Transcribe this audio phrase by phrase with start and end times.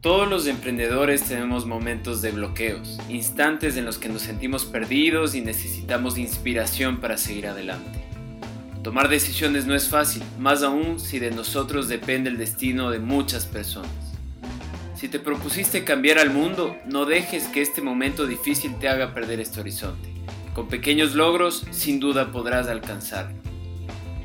[0.00, 5.42] Todos los emprendedores tenemos momentos de bloqueos, instantes en los que nos sentimos perdidos y
[5.42, 8.02] necesitamos inspiración para seguir adelante.
[8.82, 13.44] Tomar decisiones no es fácil, más aún si de nosotros depende el destino de muchas
[13.44, 13.90] personas.
[14.94, 19.38] Si te propusiste cambiar al mundo, no dejes que este momento difícil te haga perder
[19.38, 20.08] este horizonte.
[20.54, 23.36] Con pequeños logros, sin duda podrás alcanzarlo.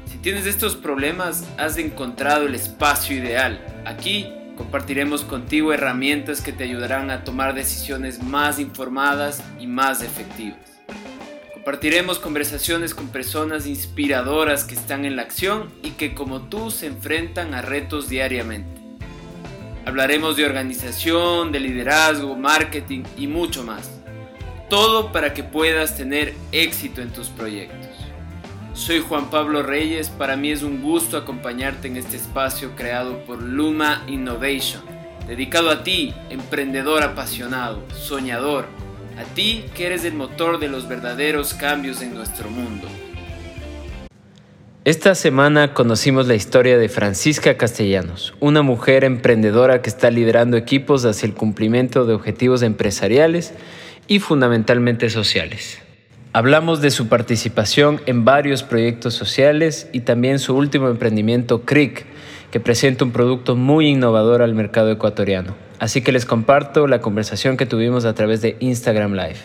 [0.09, 3.59] Si tienes estos problemas, has encontrado el espacio ideal.
[3.85, 10.59] Aquí Compartiremos contigo herramientas que te ayudarán a tomar decisiones más informadas y más efectivas.
[11.53, 16.87] Compartiremos conversaciones con personas inspiradoras que están en la acción y que como tú se
[16.87, 18.81] enfrentan a retos diariamente.
[19.85, 23.91] Hablaremos de organización, de liderazgo, marketing y mucho más.
[24.69, 27.84] Todo para que puedas tener éxito en tus proyectos.
[28.75, 33.41] Soy Juan Pablo Reyes, para mí es un gusto acompañarte en este espacio creado por
[33.41, 34.83] Luma Innovation,
[35.25, 38.65] dedicado a ti, emprendedor apasionado, soñador,
[39.17, 42.85] a ti que eres el motor de los verdaderos cambios en nuestro mundo.
[44.83, 51.05] Esta semana conocimos la historia de Francisca Castellanos, una mujer emprendedora que está liderando equipos
[51.05, 53.53] hacia el cumplimiento de objetivos empresariales
[54.07, 55.84] y fundamentalmente sociales.
[56.37, 62.05] Hablamos de su participación en varios proyectos sociales y también su último emprendimiento, CRIC,
[62.51, 65.55] que presenta un producto muy innovador al mercado ecuatoriano.
[65.79, 69.37] Así que les comparto la conversación que tuvimos a través de Instagram Live.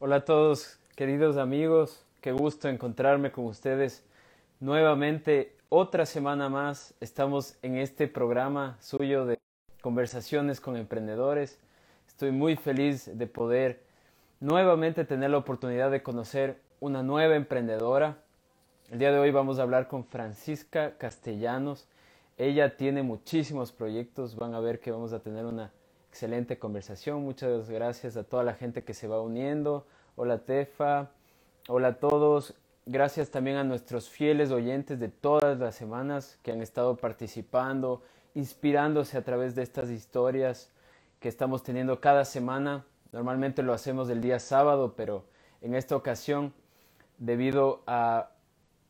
[0.00, 4.02] Hola a todos, queridos amigos, qué gusto encontrarme con ustedes
[4.58, 5.54] nuevamente.
[5.68, 9.38] Otra semana más estamos en este programa suyo de
[9.80, 11.60] conversaciones con emprendedores.
[12.08, 13.93] Estoy muy feliz de poder
[14.40, 18.18] nuevamente tener la oportunidad de conocer una nueva emprendedora.
[18.90, 21.88] El día de hoy vamos a hablar con Francisca Castellanos.
[22.36, 25.72] Ella tiene muchísimos proyectos, van a ver que vamos a tener una
[26.10, 27.22] excelente conversación.
[27.22, 29.86] Muchas gracias a toda la gente que se va uniendo.
[30.16, 31.10] Hola Tefa,
[31.68, 32.54] hola a todos.
[32.86, 38.02] Gracias también a nuestros fieles oyentes de todas las semanas que han estado participando,
[38.34, 40.70] inspirándose a través de estas historias
[41.18, 42.84] que estamos teniendo cada semana.
[43.14, 45.24] Normalmente lo hacemos el día sábado, pero
[45.60, 46.52] en esta ocasión,
[47.16, 48.30] debido a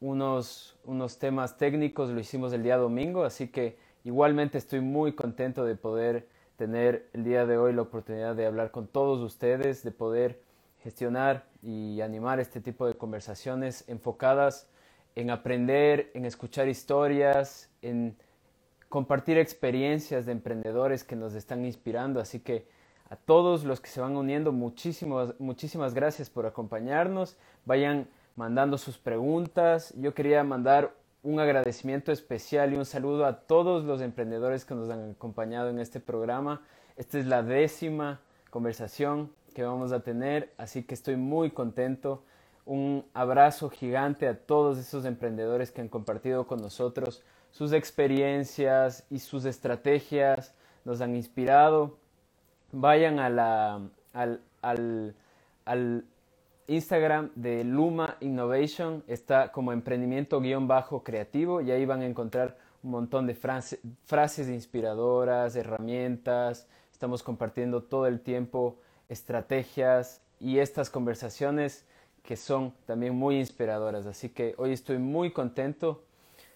[0.01, 5.67] unos, unos temas técnicos, lo hicimos el día domingo, así que igualmente estoy muy contento
[5.67, 6.27] de poder
[6.57, 10.41] tener el día de hoy la oportunidad de hablar con todos ustedes, de poder
[10.83, 14.71] gestionar y animar este tipo de conversaciones enfocadas
[15.17, 18.17] en aprender, en escuchar historias, en
[18.89, 22.21] compartir experiencias de emprendedores que nos están inspirando.
[22.21, 22.73] Así que
[23.09, 27.37] a todos los que se van uniendo, muchísimas, muchísimas gracias por acompañarnos.
[27.65, 29.95] Vayan mandando sus preguntas.
[29.97, 34.91] Yo quería mandar un agradecimiento especial y un saludo a todos los emprendedores que nos
[34.91, 36.63] han acompañado en este programa.
[36.97, 38.21] Esta es la décima
[38.51, 42.25] conversación que vamos a tener, así que estoy muy contento.
[42.67, 47.23] Un abrazo gigante a todos esos emprendedores que han compartido con nosotros
[47.55, 50.55] sus experiencias y sus estrategias,
[50.85, 51.97] nos han inspirado
[52.75, 53.39] vayan al,
[54.13, 55.15] al,
[55.65, 56.05] al
[56.67, 62.57] Instagram de Luma Innovation, está como emprendimiento guion bajo creativo y ahí van a encontrar
[62.83, 71.87] un montón de frases inspiradoras, herramientas, estamos compartiendo todo el tiempo estrategias y estas conversaciones
[72.23, 74.07] que son también muy inspiradoras.
[74.07, 76.05] Así que hoy estoy muy contento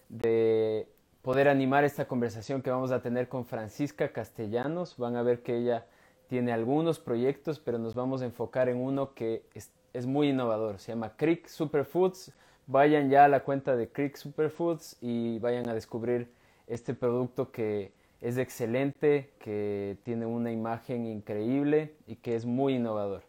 [0.08, 0.88] de
[1.22, 4.96] poder animar esta conversación que vamos a tener con Francisca Castellanos.
[4.96, 5.86] Van a ver que ella
[6.28, 10.78] tiene algunos proyectos, pero nos vamos a enfocar en uno que es, muy innovador.
[10.78, 12.32] Se llama Creek Superfoods.
[12.66, 16.30] Vayan ya a la cuenta de Creek Superfoods y vayan a descubrir
[16.68, 23.22] este producto que es excelente, que tiene una imagen increíble y que es muy innovador.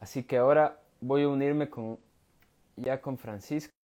[0.00, 1.98] Así que ahora voy a unirme con,
[2.76, 3.74] ya con Francisco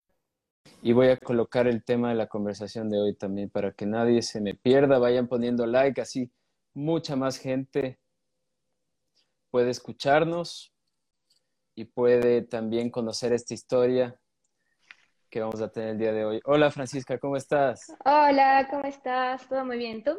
[0.83, 4.23] y voy a colocar el tema de la conversación de hoy también para que nadie
[4.23, 4.99] se me pierda.
[4.99, 6.33] Vayan poniendo like, así
[6.73, 7.99] mucha más gente
[9.55, 10.75] puede escucharnos
[11.77, 14.19] y puede también conocer esta historia
[15.31, 16.41] que vamos a tener el día de hoy.
[16.45, 17.87] Hola Francisca, ¿cómo estás?
[18.05, 19.49] Hola, ¿cómo estás?
[19.49, 20.03] ¿Todo muy bien?
[20.03, 20.19] ¿Tú?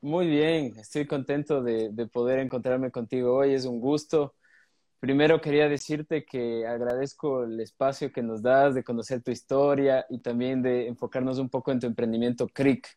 [0.00, 4.34] Muy bien, estoy contento de, de poder encontrarme contigo hoy, es un gusto.
[4.98, 10.20] Primero quería decirte que agradezco el espacio que nos das de conocer tu historia y
[10.20, 12.88] también de enfocarnos un poco en tu emprendimiento CRIC,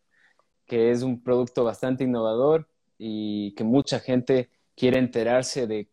[0.65, 5.89] que es un producto bastante innovador y que mucha gente quiere enterarse de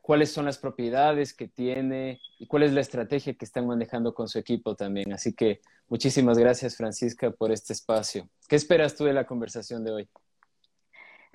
[0.00, 4.28] cuáles son las propiedades que tiene y cuál es la estrategia que están manejando con
[4.28, 5.12] su equipo también.
[5.12, 8.28] Así que muchísimas gracias, Francisca, por este espacio.
[8.48, 10.08] ¿Qué esperas tú de la conversación de hoy?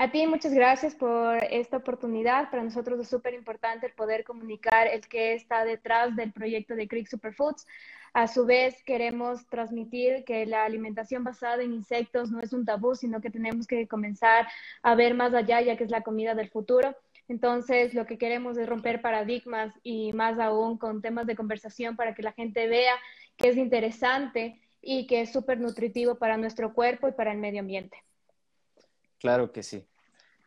[0.01, 2.50] A ti muchas gracias por esta oportunidad.
[2.50, 6.88] Para nosotros es súper importante el poder comunicar el que está detrás del proyecto de
[6.88, 7.68] Creek Superfoods.
[8.13, 12.96] A su vez, queremos transmitir que la alimentación basada en insectos no es un tabú,
[12.96, 14.48] sino que tenemos que comenzar
[14.84, 16.96] a ver más allá, ya que es la comida del futuro.
[17.28, 22.16] Entonces, lo que queremos es romper paradigmas y más aún con temas de conversación para
[22.16, 22.96] que la gente vea
[23.36, 27.60] que es interesante y que es súper nutritivo para nuestro cuerpo y para el medio
[27.60, 27.98] ambiente.
[29.19, 29.86] Claro que sí.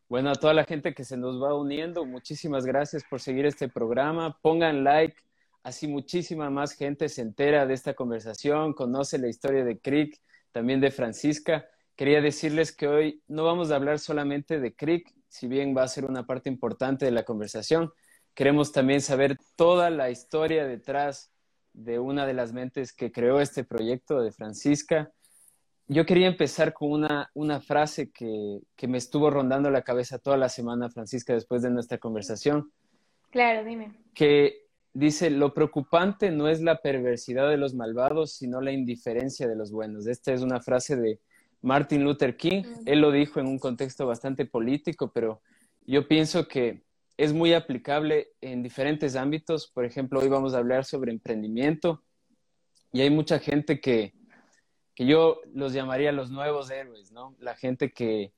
[0.08, 3.68] Bueno, a toda la gente que se nos va uniendo, muchísimas gracias por seguir este
[3.68, 4.38] programa.
[4.42, 5.16] Pongan like,
[5.62, 10.20] así muchísima más gente se entera de esta conversación, conoce la historia de Crick,
[10.50, 11.66] también de Francisca.
[11.96, 15.88] Quería decirles que hoy no vamos a hablar solamente de Crick, si bien va a
[15.88, 17.90] ser una parte importante de la conversación,
[18.34, 21.32] queremos también saber toda la historia detrás
[21.72, 25.10] de una de las mentes que creó este proyecto, de Francisca.
[25.88, 30.36] Yo quería empezar con una, una frase que, que me estuvo rondando la cabeza toda
[30.36, 32.72] la semana, Francisca, después de nuestra conversación.
[33.30, 33.92] Claro, dime.
[34.14, 39.56] Que dice, lo preocupante no es la perversidad de los malvados, sino la indiferencia de
[39.56, 40.06] los buenos.
[40.06, 41.20] Esta es una frase de,
[41.62, 42.64] Martin Luther King.
[42.84, 45.40] Él lo dijo en un contexto bastante político, pero
[45.86, 46.82] yo pienso que
[47.16, 49.68] es muy aplicable en diferentes ámbitos.
[49.68, 52.02] Por ejemplo, hoy vamos a hablar sobre emprendimiento
[52.92, 54.12] y hay mucha gente que,
[55.02, 57.34] que yo los llamaría los nuevos héroes, ¿no?
[57.40, 58.32] La gente que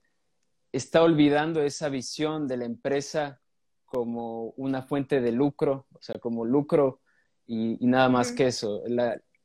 [0.72, 3.40] está olvidando esa visión de la empresa
[3.84, 7.00] como una fuente de lucro, o sea, como lucro
[7.46, 8.82] y, nada más que eso.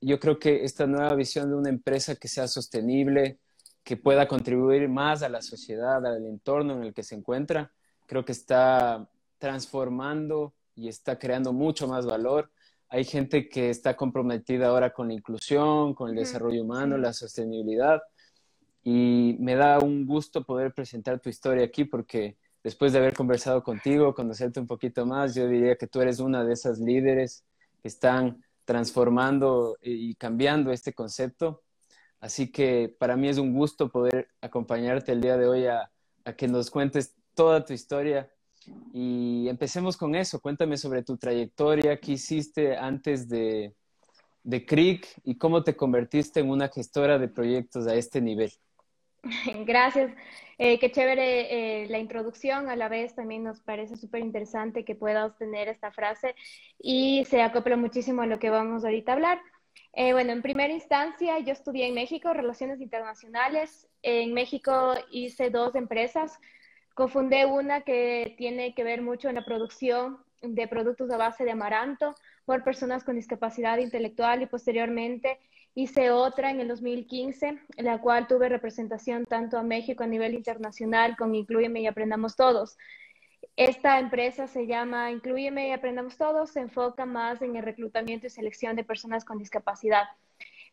[0.02, 3.40] yo creo que esta nueva visión de una empresa que sea sostenible,
[3.84, 7.72] que pueda contribuir más a la sociedad, al entorno en el que se encuentra.
[8.06, 12.52] Creo que está transformando y está creando mucho más valor.
[12.90, 18.02] Hay gente que está comprometida ahora con la inclusión, con el desarrollo humano, la sostenibilidad.
[18.84, 23.64] Y me da un gusto poder presentar tu historia aquí porque después de haber conversado
[23.64, 27.44] contigo, conocerte un poquito más, yo diría que tú eres una de esas líderes
[27.82, 31.64] que están transformando y cambiando este concepto
[32.20, 35.90] Así que para mí es un gusto poder acompañarte el día de hoy a,
[36.38, 38.30] que nos cuentes toda tu historia.
[38.94, 40.40] Y empecemos con eso.
[40.40, 43.74] Cuéntame sobre tu trayectoria, qué hiciste antes de,
[44.44, 48.52] de CRIC y cómo te convertiste en una gestora de proyectos a este nivel.
[49.66, 50.12] Gracias.
[50.58, 52.70] Eh, qué chévere eh, la introducción.
[52.70, 56.36] A la vez también nos parece súper interesante que puedas tener esta frase
[56.78, 59.42] y se acopla muchísimo a lo que vamos ahorita a hablar.
[59.94, 63.88] Eh, bueno, en primera instancia yo estudié en México Relaciones Internacionales.
[64.02, 66.40] En México hice dos empresas.
[67.00, 71.52] Cofundé una que tiene que ver mucho en la producción de productos a base de
[71.52, 72.14] amaranto
[72.44, 75.40] por personas con discapacidad intelectual y posteriormente
[75.76, 80.34] hice otra en el 2015, en la cual tuve representación tanto a México a nivel
[80.34, 82.78] internacional con Incluyeme y Aprendamos Todos.
[83.56, 88.30] Esta empresa se llama Incluyeme y Aprendamos Todos, se enfoca más en el reclutamiento y
[88.30, 90.04] selección de personas con discapacidad.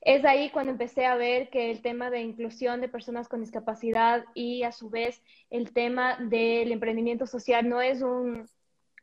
[0.06, 4.24] Es ahí cuando empecé a ver que el tema de inclusión de personas con discapacidad
[4.34, 5.20] y a su vez
[5.50, 8.48] el tema del emprendimiento social no es, un,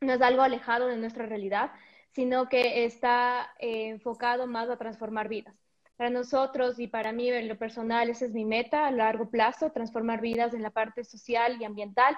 [0.00, 1.72] no es algo alejado de nuestra realidad,
[2.12, 5.54] sino que está eh, enfocado más a transformar vidas.
[5.98, 9.72] Para nosotros y para mí en lo personal, esa es mi meta a largo plazo,
[9.72, 12.16] transformar vidas en la parte social y ambiental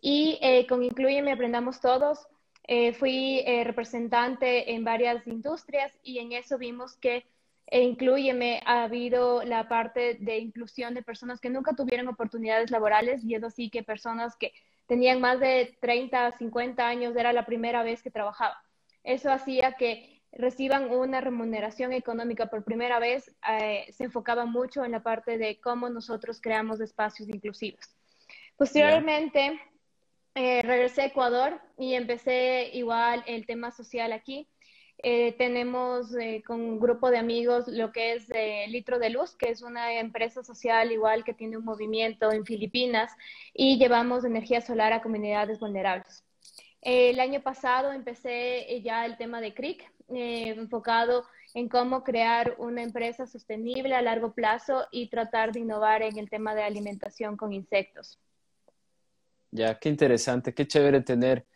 [0.00, 2.28] y eh, con Incluyeme Aprendamos Todos,
[2.62, 7.26] eh, fui eh, representante en varias industrias y en eso vimos que
[7.70, 13.34] Incluyeme ha habido la parte de inclusión de personas que nunca tuvieron oportunidades laborales y
[13.34, 14.52] es así que personas que
[14.86, 18.56] tenían más de 30, 50 años era la primera vez que trabajaba.
[19.04, 23.34] Eso hacía que reciban una remuneración económica por primera vez,
[23.90, 27.96] se enfocaba mucho en la parte de cómo nosotros creamos espacios inclusivos.
[28.56, 29.60] Posteriormente,
[30.34, 34.48] eh, regresé a Ecuador y empecé igual el tema social aquí.
[35.02, 38.28] Eh, tenemos eh, con un grupo de amigos lo que es
[38.68, 43.10] Litro de Luz, que es una empresa social igual que tiene un movimiento en Filipinas
[43.54, 46.24] y llevamos energía solar a comunidades vulnerables.
[46.82, 53.26] el año pasado empecé ya el tema de CRIC, enfocado en cómo crear una empresa
[53.26, 58.18] sostenible a largo plazo y tratar de innovar en el tema de alimentación con insectos.
[59.50, 61.46] Ya, qué interesante, qué chévere tener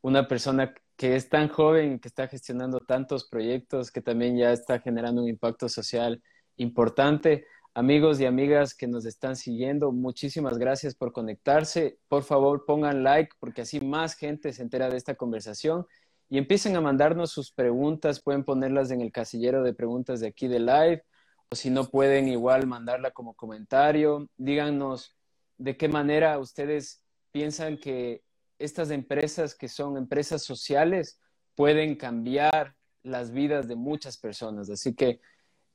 [0.00, 4.80] una persona que es tan joven, que está gestionando tantos proyectos, que también ya está
[4.80, 6.22] generando un impacto social
[6.56, 7.46] importante.
[7.74, 11.98] Amigos y amigas que nos están siguiendo, muchísimas gracias por conectarse.
[12.06, 15.84] Por favor, pongan like porque así más gente se entera de esta conversación
[16.28, 18.22] y empiecen a mandarnos sus preguntas.
[18.22, 21.04] Pueden ponerlas en el casillero de preguntas de aquí de live
[21.50, 24.28] o si no pueden igual mandarla como comentario.
[24.36, 25.16] Díganos
[25.58, 28.22] de qué manera ustedes piensan que
[28.64, 31.20] estas empresas que son empresas sociales
[31.54, 34.70] pueden cambiar las vidas de muchas personas.
[34.70, 35.20] Así que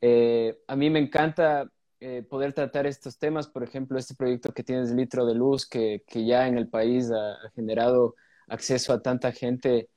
[0.01, 1.69] eh, a mí me encanta
[1.99, 6.03] eh, poder tratar estos temas, por ejemplo, este proyecto que tienes Litro de Luz, que,
[6.13, 8.15] ya en el país ha, generado
[8.47, 9.89] acceso a tanta gente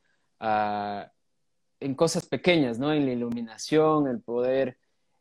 [1.81, 2.93] en cosas pequeñas, ¿no?
[2.93, 4.79] En la iluminación, el poder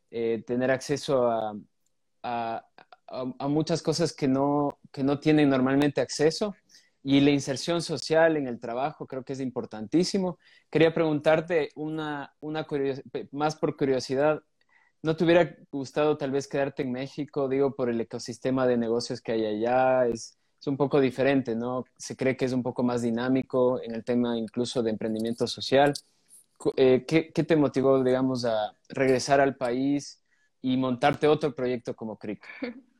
[0.09, 1.53] eh, tener acceso a,
[2.23, 6.55] a, muchas cosas que no, que no tienen normalmente acceso.
[7.03, 10.37] Y la inserción social en el trabajo creo que es importantísimo.
[10.69, 12.67] Quería preguntarte una, una
[13.31, 14.43] más por curiosidad,
[15.01, 19.21] ¿no te hubiera gustado tal vez quedarte en México, digo, por el ecosistema de negocios
[19.21, 20.07] que hay allá?
[20.07, 21.85] Es, es un poco diferente, ¿no?
[21.97, 25.93] Se cree que es un poco más dinámico en el tema incluso de emprendimiento social.
[26.77, 30.21] Eh, ¿qué, ¿qué, te motivó, digamos, a regresar al país
[30.61, 32.45] y montarte otro proyecto como CRIC?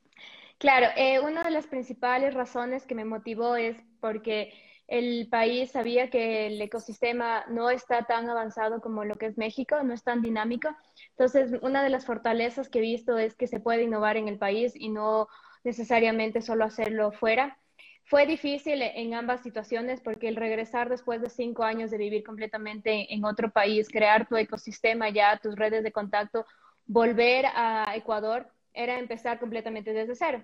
[0.61, 4.53] Claro, eh, una de las principales razones que me motivó es porque
[4.87, 9.81] el país sabía que el ecosistema no está tan avanzado como lo que es México,
[9.81, 10.69] no es tan dinámico.
[11.17, 14.37] Entonces, una de las fortalezas que he visto es que se puede innovar en el
[14.37, 15.27] país y no
[15.63, 17.57] necesariamente solo hacerlo fuera.
[18.03, 23.11] Fue difícil en ambas situaciones porque el regresar después de cinco años de vivir completamente
[23.11, 26.45] en otro país, crear tu ecosistema ya, tus redes de contacto,
[26.85, 30.43] volver a Ecuador, era empezar completamente desde cero.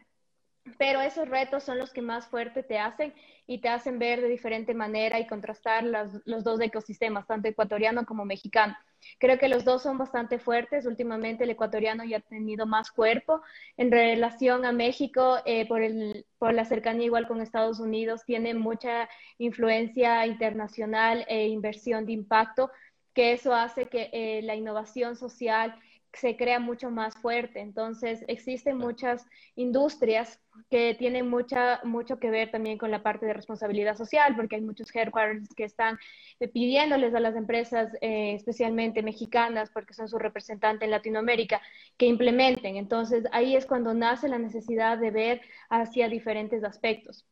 [0.78, 3.14] Pero esos retos son los que más fuerte te hacen
[3.46, 8.26] y te hacen ver de diferente manera y contrastar los dos ecosistemas, tanto ecuatoriano como
[8.26, 8.76] mexicano.
[9.20, 10.86] Creo que los dos son bastante fuertes.
[10.86, 13.42] Últimamente el ecuatoriano ya ha tenido más cuerpo.
[13.78, 18.54] En relación a México, eh, por, el, por la cercanía igual con Estados Unidos, tiene
[18.54, 19.08] mucha
[19.38, 22.72] influencia internacional e inversión de impacto,
[23.14, 25.74] que eso hace que eh, la innovación social
[26.18, 27.60] se crea mucho más fuerte.
[27.60, 33.34] Entonces, existen muchas industrias que tienen mucha, mucho que ver también con la parte de
[33.34, 35.98] responsabilidad social, porque hay muchos headquarters que están
[36.40, 41.62] eh, pidiéndoles a las empresas, eh, especialmente mexicanas, porque son su representante en Latinoamérica,
[41.98, 42.78] que implementen.
[42.78, 47.26] Entonces, ahí es cuando nace la necesidad de ver hacia diferentes aspectos.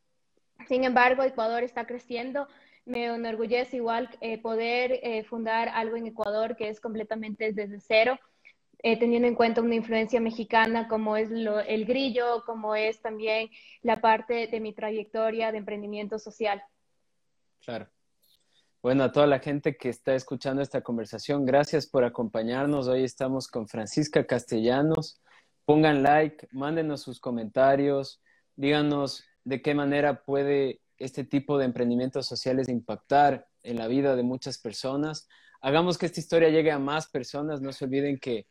[0.68, 2.48] Sin embargo, Ecuador está creciendo
[2.88, 8.20] me enorgullece igual eh, poder fundar algo en Ecuador que es completamente desde cero.
[8.84, 13.50] Eh, teniendo en cuenta una influencia mexicana como es el grillo, como es también
[13.82, 16.62] la parte de mi trayectoria de emprendimiento social.
[17.64, 17.88] Claro.
[18.82, 22.88] Bueno, a toda la gente que está escuchando esta conversación, gracias por acompañarnos.
[22.88, 25.20] Hoy estamos con Francisca Castellanos.
[25.66, 28.22] Pongan like, mándenos sus comentarios,
[28.56, 34.22] díganos de qué manera puede este tipo de emprendimientos sociales impactar en la vida de
[34.22, 35.28] muchas personas.
[35.62, 37.62] Hagamos que esta historia llegue a más personas.
[37.62, 38.46] No se olviden que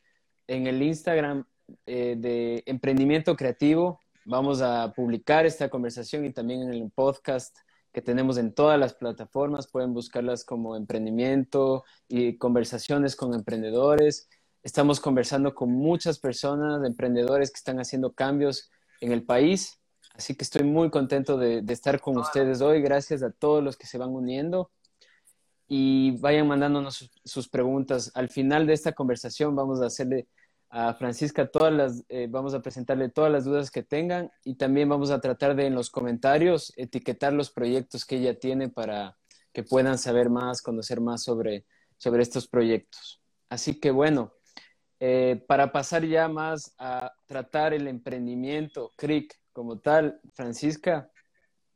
[0.46, 1.44] en el Instagram
[1.86, 4.00] eh, de Emprendimiento Creativo.
[4.24, 7.56] Vamos a publicar esta conversación y también en el podcast
[7.92, 9.68] que tenemos en todas las plataformas.
[9.70, 14.28] Pueden buscarlas como emprendimiento y conversaciones con emprendedores.
[14.62, 18.70] Estamos conversando con muchas personas, emprendedores que están haciendo cambios
[19.00, 19.78] en el país.
[20.14, 22.80] Así que estoy muy contento de, estar con ustedes hoy.
[22.80, 24.70] Gracias a todos los que se van uniendo
[25.66, 28.10] y vayan mandándonos sus, preguntas.
[28.14, 30.28] Al final de esta conversación vamos a hacerle
[30.70, 34.88] a Francisca todas las, eh, vamos a presentarle todas las dudas que tengan y también
[34.88, 39.16] vamos a tratar de en los comentarios etiquetar los proyectos que ella tiene para
[39.52, 41.64] que puedan saber más, conocer más sobre,
[41.96, 43.22] sobre estos proyectos.
[43.48, 44.32] Así que bueno,
[44.98, 51.10] eh, para pasar ya más a tratar el emprendimiento CRIC como tal, Francisca,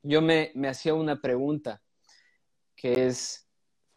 [0.02, 1.80] yo me, me hacía una pregunta
[2.74, 3.47] que es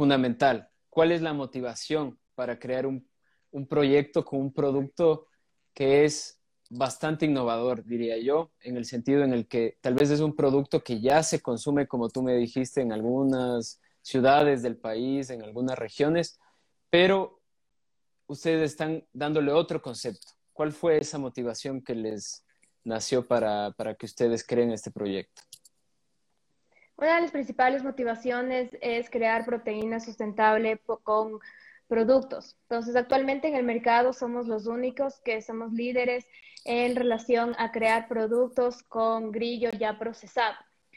[0.01, 0.69] fundamental.
[0.89, 3.07] ¿Cuál es la motivación para crear un
[3.51, 5.27] un proyecto con un producto
[5.73, 6.39] que es
[6.69, 10.83] bastante innovador, diría yo, en el sentido en el que tal vez es un producto
[10.83, 15.77] que ya se consume, como tú me dijiste, en algunas ciudades del país, en algunas
[15.77, 16.39] regiones,
[16.89, 17.41] pero
[18.27, 20.29] ustedes están dándole otro concepto.
[20.53, 22.45] ¿Cuál fue esa motivación que les
[22.83, 25.41] nació para, para que ustedes creen este proyecto?
[27.01, 31.39] Una de las principales motivaciones es crear proteína sustentable con
[31.87, 32.55] productos.
[32.69, 36.27] Entonces, actualmente en el mercado somos los únicos que somos líderes
[36.63, 40.55] en relación a crear productos con grillo ya procesado.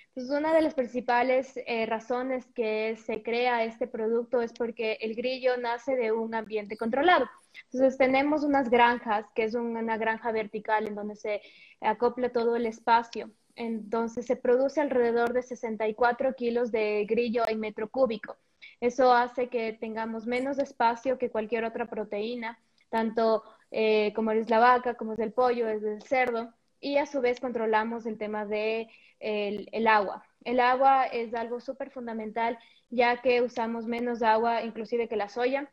[0.08, 5.14] Entonces, una de las principales eh, razones que se crea este producto es porque el
[5.14, 7.30] grillo nace de un ambiente controlado.
[7.72, 11.40] Entonces, tenemos unas granjas, que es una granja vertical en donde se
[11.80, 13.30] acopla todo el espacio.
[13.56, 18.36] Entonces, se produce alrededor de 64 kilos de grillo en metro cúbico.
[18.80, 22.58] Eso hace que tengamos menos espacio que cualquier otra proteína,
[22.90, 27.06] tanto eh, como es la vaca, como es el pollo, es el cerdo, y a
[27.06, 28.88] su vez controlamos el tema de
[29.20, 30.24] el, agua.
[30.44, 32.58] El agua es algo súper fundamental
[32.90, 35.70] ya que usamos menos agua inclusive que la soya.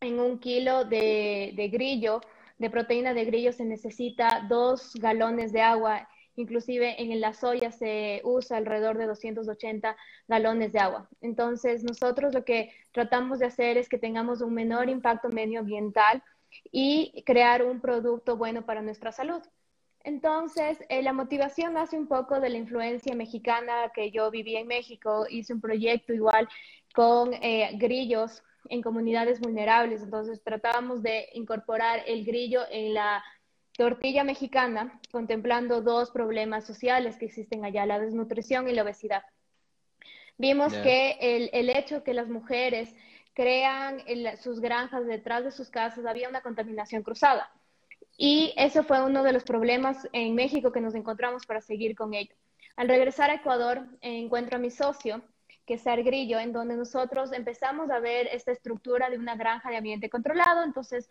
[0.00, 2.20] En un kilo de, de grillo,
[2.58, 8.20] de proteína de grillo, se necesita dos galones de agua inclusive en la soya se
[8.24, 9.96] usa alrededor de 280
[10.28, 11.08] galones de agua.
[11.20, 16.22] Entonces, nosotros lo que tratamos de hacer es que tengamos un menor impacto medioambiental
[16.70, 19.42] y crear un producto bueno para nuestra salud.
[20.04, 24.68] Entonces, eh, la motivación nace un poco de la influencia mexicana que yo viví en
[24.68, 25.26] México.
[25.28, 26.48] Hice un proyecto igual
[26.94, 30.02] con eh, grillos en comunidades vulnerables.
[30.02, 33.24] Entonces, tratábamos de incorporar el grillo en la
[33.76, 39.22] tortilla mexicana, contemplando dos problemas sociales que existen allá, la desnutrición y la obesidad.
[40.38, 42.94] Vimos que el, el, hecho que las mujeres
[43.32, 44.02] crean
[44.42, 47.50] sus granjas detrás de sus casas, había una contaminación cruzada.
[48.18, 52.14] Y eso fue uno de los problemas en México que nos encontramos para seguir con
[52.14, 52.34] ello.
[52.76, 55.22] Al regresar a Ecuador, encuentro a mi socio,
[55.66, 59.76] que es Grillo, en donde nosotros empezamos a ver esta estructura de una granja de
[59.76, 60.62] ambiente controlado.
[60.62, 61.08] Entonces,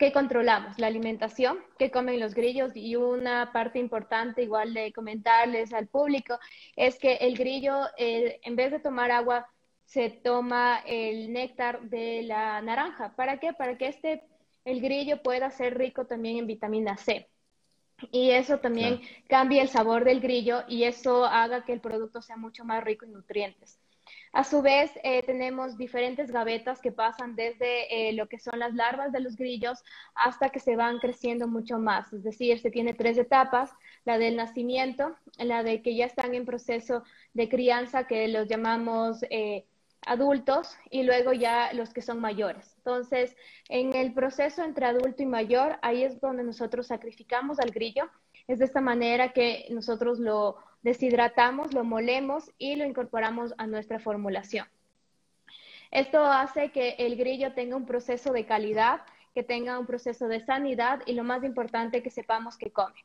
[0.00, 0.78] ¿qué controlamos?
[0.78, 6.38] La alimentación que comen los grillos y una parte importante, igual de comentarles al público,
[6.74, 9.46] es que el grillo, eh, en vez de tomar agua,
[9.84, 13.14] se toma el néctar de la naranja.
[13.14, 13.52] ¿Para qué?
[13.52, 14.22] Para que este,
[14.64, 17.28] el grillo pueda ser rico también en vitamina C.
[18.10, 22.38] Y eso también cambia el sabor del grillo y eso haga que el producto sea
[22.38, 23.78] mucho más rico en nutrientes.
[24.32, 28.74] A su vez, eh, tenemos diferentes gavetas que pasan desde eh, lo que son las
[28.74, 29.82] larvas de los grillos
[30.14, 32.12] hasta que se van creciendo mucho más.
[32.12, 33.72] Es decir, se tiene tres etapas,
[34.04, 37.02] la del nacimiento, la de que ya están en proceso
[37.34, 39.66] de crianza, que los llamamos eh,
[40.06, 42.74] adultos y luego ya los que son mayores.
[42.76, 43.36] Entonces,
[43.68, 48.08] en el proceso entre adulto y mayor, ahí es donde nosotros sacrificamos al grillo.
[48.46, 53.98] Es de esta manera que nosotros lo deshidratamos, lo molemos y lo incorporamos a nuestra
[53.98, 54.66] formulación.
[55.90, 59.00] Esto hace que el grillo tenga un proceso de calidad,
[59.34, 63.04] que tenga un proceso de sanidad y lo más importante, que sepamos que come.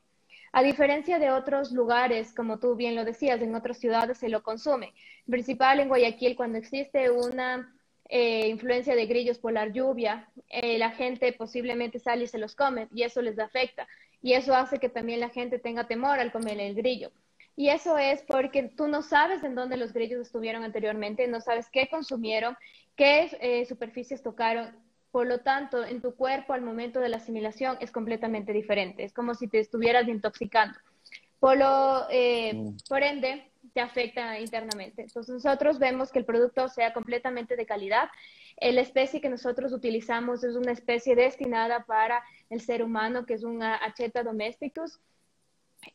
[0.52, 4.42] A diferencia de otros lugares, como tú bien lo decías, en otras ciudades se lo
[4.42, 4.94] consume.
[5.26, 7.74] En principal en Guayaquil, cuando existe una
[8.08, 12.54] eh, influencia de grillos por la lluvia, eh, la gente posiblemente sale y se los
[12.54, 13.86] come y eso les afecta.
[14.22, 17.10] Y eso hace que también la gente tenga temor al comer el grillo.
[17.56, 21.68] Y eso es porque tú no sabes en dónde los grillos estuvieron anteriormente, no sabes
[21.70, 22.56] qué consumieron,
[22.96, 24.74] qué eh, superficies tocaron
[25.16, 29.02] por lo tanto, en tu cuerpo al momento de la asimilación es completamente diferente.
[29.02, 30.78] Es como si te estuvieras intoxicando.
[31.40, 32.76] Por, lo, eh, mm.
[32.86, 35.00] por ende, te afecta internamente.
[35.00, 38.10] Entonces, nosotros vemos que el producto sea completamente de calidad.
[38.60, 43.42] La especie que nosotros utilizamos es una especie destinada para el ser humano, que es
[43.42, 45.00] un Acheta domesticus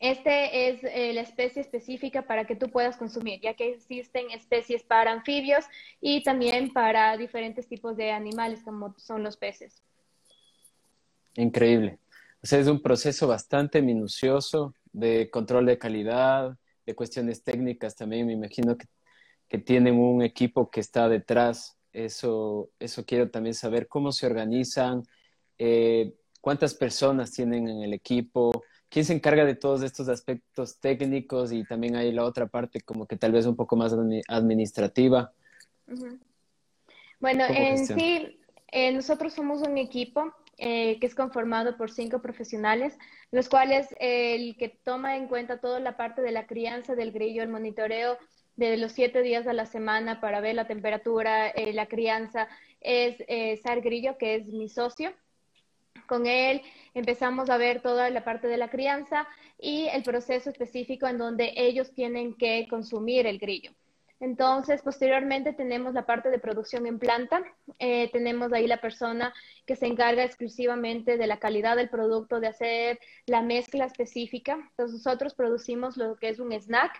[0.00, 4.82] este es eh, la especie específica para que tú puedas consumir, ya que existen especies
[4.82, 5.64] para anfibios
[6.00, 9.82] y también para diferentes tipos de animales como son los peces.
[11.34, 11.98] Increíble.
[12.42, 18.26] O sea, es un proceso bastante minucioso de control de calidad, de cuestiones técnicas también.
[18.26, 18.86] Me imagino que,
[19.66, 21.76] tienen un equipo que está detrás.
[21.92, 25.02] Eso, eso quiero también saber cómo se organizan,
[25.58, 31.50] eh, cuántas personas tienen en el equipo, ¿Quién se encarga de todos estos aspectos técnicos
[31.50, 33.96] y también hay la otra parte como que tal vez un poco más
[34.28, 35.32] administrativa?
[37.18, 38.38] Bueno, en sí,
[38.70, 42.98] eh, nosotros somos un equipo eh, que es conformado por cinco profesionales,
[43.30, 47.12] los cuales eh, el que toma en cuenta toda la parte de la crianza del
[47.12, 48.18] grillo, el monitoreo
[48.56, 52.46] de los siete días a la semana para ver la temperatura, la crianza,
[52.82, 53.16] es
[53.62, 55.14] Sar Grillo, que es mi socio.
[56.12, 56.60] Con él
[56.92, 59.26] empezamos a ver toda la parte de la crianza
[59.58, 63.72] y el proceso específico en donde ellos tienen que consumir el grillo.
[64.20, 67.42] Entonces, posteriormente tenemos la parte de producción en planta.
[67.78, 69.32] Eh, tenemos ahí la persona
[69.64, 74.52] que se encarga exclusivamente de la calidad del producto, de hacer la mezcla específica.
[74.52, 76.92] Entonces, nosotros producimos lo que es un snack,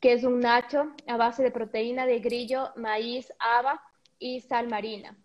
[0.00, 3.80] que es un nacho a base de proteína de grillo, maíz, haba
[4.18, 5.16] y sal marina.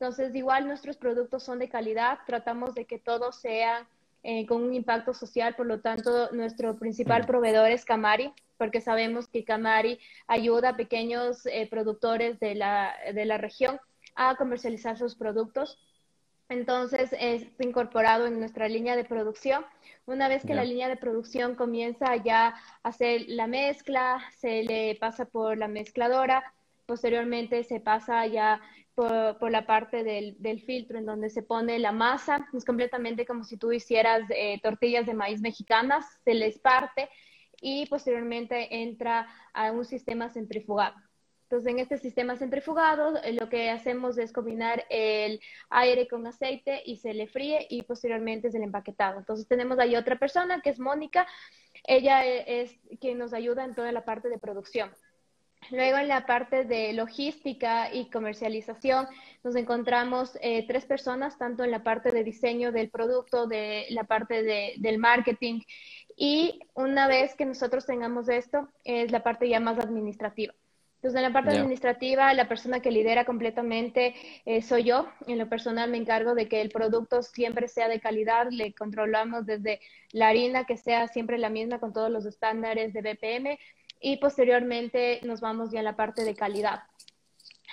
[0.00, 3.86] Entonces, igual nuestros productos son de calidad, tratamos de que todos sean
[4.22, 9.28] eh, con un impacto social, por lo tanto, nuestro principal proveedor es Camari, porque sabemos
[9.28, 13.78] que Camari ayuda a pequeños eh, productores de la, de la región
[14.14, 15.78] a comercializar sus productos.
[16.48, 19.66] Entonces, es incorporado en nuestra línea de producción.
[20.06, 24.96] Una vez que la línea de producción comienza ya a hacer la mezcla, se le
[24.98, 26.54] pasa por la mezcladora,
[26.86, 28.62] posteriormente se pasa ya
[29.00, 32.46] por, la parte del, filtro en donde se pone la masa.
[32.52, 37.08] Es completamente como si tú hicieras eh, tortillas de maíz mexicanas, se les parte
[37.62, 40.96] y posteriormente entra a un sistema centrifugado.
[41.44, 46.82] Entonces, en este sistema centrifugado, eh, lo que hacemos es combinar el aire con aceite
[46.84, 49.18] y se le fríe y posteriormente es el empaquetado.
[49.18, 51.26] Entonces, tenemos ahí otra persona que es Mónica.
[51.84, 54.90] Ella eh, es quien nos ayuda en toda la parte de producción.
[55.70, 59.06] Luego en la parte de logística y comercialización
[59.44, 64.04] nos encontramos eh, tres personas, tanto en la parte de diseño del producto, de la
[64.04, 65.60] parte de, del marketing
[66.16, 70.52] y una vez que nosotros tengamos esto, es la parte ya más administrativa.
[70.96, 75.08] Entonces, en la parte administrativa, la persona que lidera completamente eh, soy yo.
[75.26, 78.48] En lo personal me encargo de que el producto siempre sea de calidad.
[78.50, 79.80] Le controlamos desde
[80.12, 83.58] la harina, que sea siempre la misma con todos los estándares de BPM.
[84.00, 86.84] Y posteriormente nos vamos ya a la parte de calidad.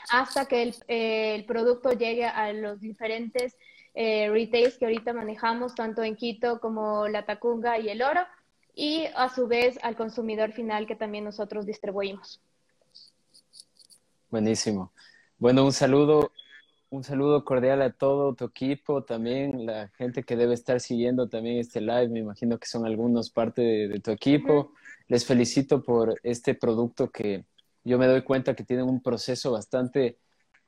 [0.09, 3.57] Hasta que el, eh, producto llegue a los diferentes
[3.93, 8.21] eh, retails que ahorita manejamos, tanto en Quito como la Tacunga y el Oro.
[8.75, 12.39] Y a su vez al consumidor final que también nosotros distribuimos.
[14.29, 14.91] Buenísimo.
[15.39, 16.31] Bueno, un saludo,
[16.89, 21.57] un saludo cordial a todo tu equipo, también la gente que debe estar siguiendo también
[21.57, 24.73] este live, me imagino que son algunos parte de, tu equipo.
[25.07, 27.45] Les felicito por este producto que
[27.83, 30.17] yo me doy cuenta que tiene un proceso bastante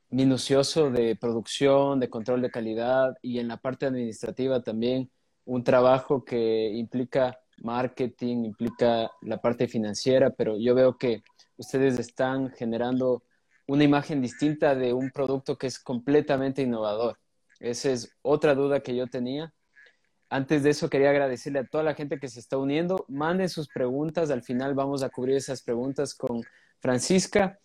[0.08, 5.10] minucioso de producción, de control de calidad y en la parte administrativa también
[5.44, 11.22] un trabajo que implica marketing, implica la parte financiera, pero yo veo que
[11.56, 13.22] ustedes están generando
[13.66, 17.18] una imagen distinta de un producto que es completamente innovador.
[17.60, 19.52] Esa es otra duda que yo tenía.
[20.30, 23.04] Antes de eso, quería agradecerle a toda la gente que se está uniendo.
[23.08, 24.30] Manden sus preguntas.
[24.30, 26.42] Al final vamos a cubrir esas preguntas con
[26.78, 27.58] Francisca.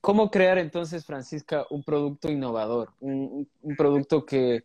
[0.00, 2.92] ¿Cómo crear entonces, Francisca, un producto innovador?
[3.00, 4.64] Un, producto que,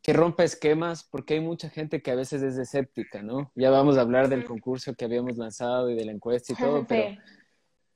[0.00, 3.50] que rompa esquemas, porque hay mucha gente que a veces es escéptica, ¿no?
[3.56, 6.86] Ya vamos a hablar del concurso que habíamos lanzado y de la encuesta y todo,
[6.86, 7.18] pero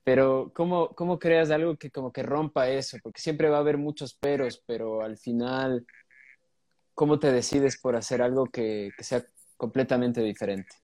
[0.03, 2.97] pero ¿cómo, ¿cómo creas algo que como que rompa eso?
[3.01, 5.85] Porque siempre va a haber muchos peros, pero al final,
[6.93, 9.23] ¿cómo te decides por hacer algo que, sea
[9.57, 10.75] completamente diferente?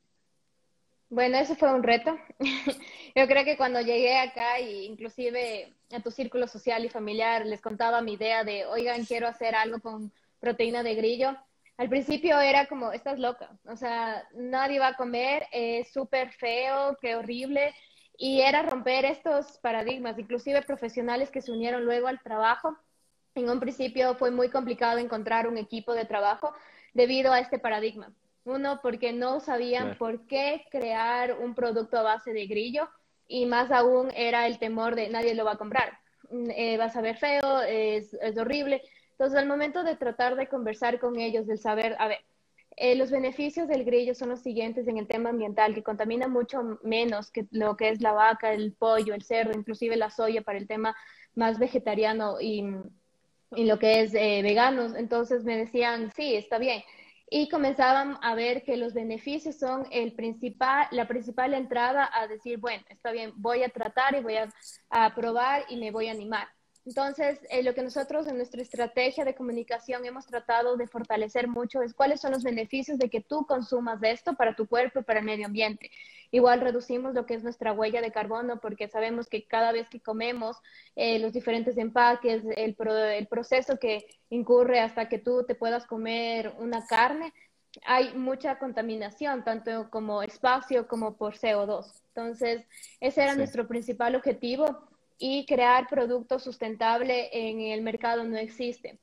[1.11, 2.18] Bueno, eso fue un reto.
[3.14, 7.61] Yo creo que cuando llegué acá, y inclusive a tu círculo social y familiar, les
[7.61, 11.37] contaba mi idea de, oigan, quiero hacer algo con proteína de grillo.
[11.79, 16.99] Al principio era como, estás loca, o sea, nadie va a comer, es súper feo,
[17.01, 17.73] qué horrible
[18.21, 22.77] y era romper estos paradigmas, inclusive profesionales que se unieron luego al trabajo.
[23.38, 26.53] En un principio fue muy complicado encontrar un equipo de trabajo
[26.92, 28.12] debido a este paradigma.
[28.44, 32.88] Uno, porque no sabían por qué crear un producto a base de grillo
[33.29, 35.98] y más aún era el temor de nadie lo va a comprar.
[36.31, 38.83] Mm, eh, vas a ver feo, es, es horrible.
[39.12, 42.18] Entonces, al momento de tratar de conversar con ellos, del saber, a ver,
[42.77, 46.79] eh, los beneficios del grillo son los siguientes en el tema ambiental, que contamina mucho
[46.83, 50.59] menos que lo que es la vaca, el pollo, el cerdo, inclusive la soya para
[50.59, 50.96] el tema
[51.35, 52.64] más vegetariano y,
[53.50, 54.94] lo que es eh, veganos.
[54.94, 56.82] Entonces me decían, sí, está bien.
[57.30, 62.58] Y comenzaban a ver que los beneficios son el principal, la principal entrada a decir,
[62.58, 64.37] bueno, está bien, voy a tratar y voy
[64.90, 66.48] a probar y me voy a animar.
[66.88, 71.83] Entonces, eh, lo que nosotros en nuestra estrategia de comunicación hemos tratado de fortalecer mucho
[71.83, 75.27] es cuáles son los beneficios de que tú consumas esto para tu cuerpo para el
[75.27, 75.90] medio ambiente.
[76.31, 80.01] Igual reducimos lo que es nuestra huella de carbono porque sabemos que cada vez que
[80.01, 80.57] comemos
[80.96, 86.55] eh, los diferentes empaques, el, el proceso que incurre hasta que tú te puedas comer
[86.59, 87.35] una carne,
[87.85, 91.85] hay mucha contaminación, tanto como espacio como por CO2.
[92.14, 92.64] Entonces,
[92.98, 94.88] ese era nuestro principal objetivo
[95.18, 98.98] y crear productos sustentables en el mercado no existe.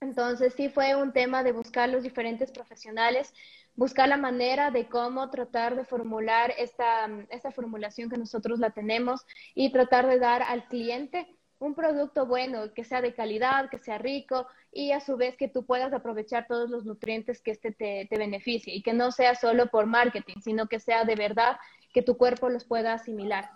[0.00, 3.32] Entonces sí fue un tema de buscar los diferentes profesionales,
[3.74, 9.24] buscar la manera de cómo tratar de formular esta, esta formulación que nosotros la tenemos
[9.54, 11.26] y tratar de dar al cliente
[11.58, 15.48] un producto bueno, que sea de calidad, que sea rico y a su vez que
[15.48, 19.34] tú puedas aprovechar todos los nutrientes que este te, te beneficie y que no sea
[19.34, 21.56] solo por marketing, sino que sea de verdad
[21.94, 23.48] que tu cuerpo los pueda asimilar.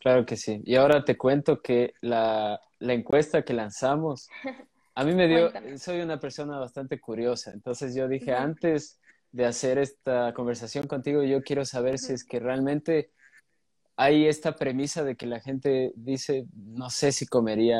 [0.00, 0.62] Claro que sí.
[0.64, 4.28] Y ahora te cuento que la, la encuesta que lanzamos,
[4.94, 8.98] a mí me dio, soy una persona bastante curiosa, entonces yo dije, antes
[9.30, 13.10] de hacer esta conversación contigo, yo quiero saber si es que realmente
[13.96, 17.78] hay esta premisa de que la gente dice, no sé si comería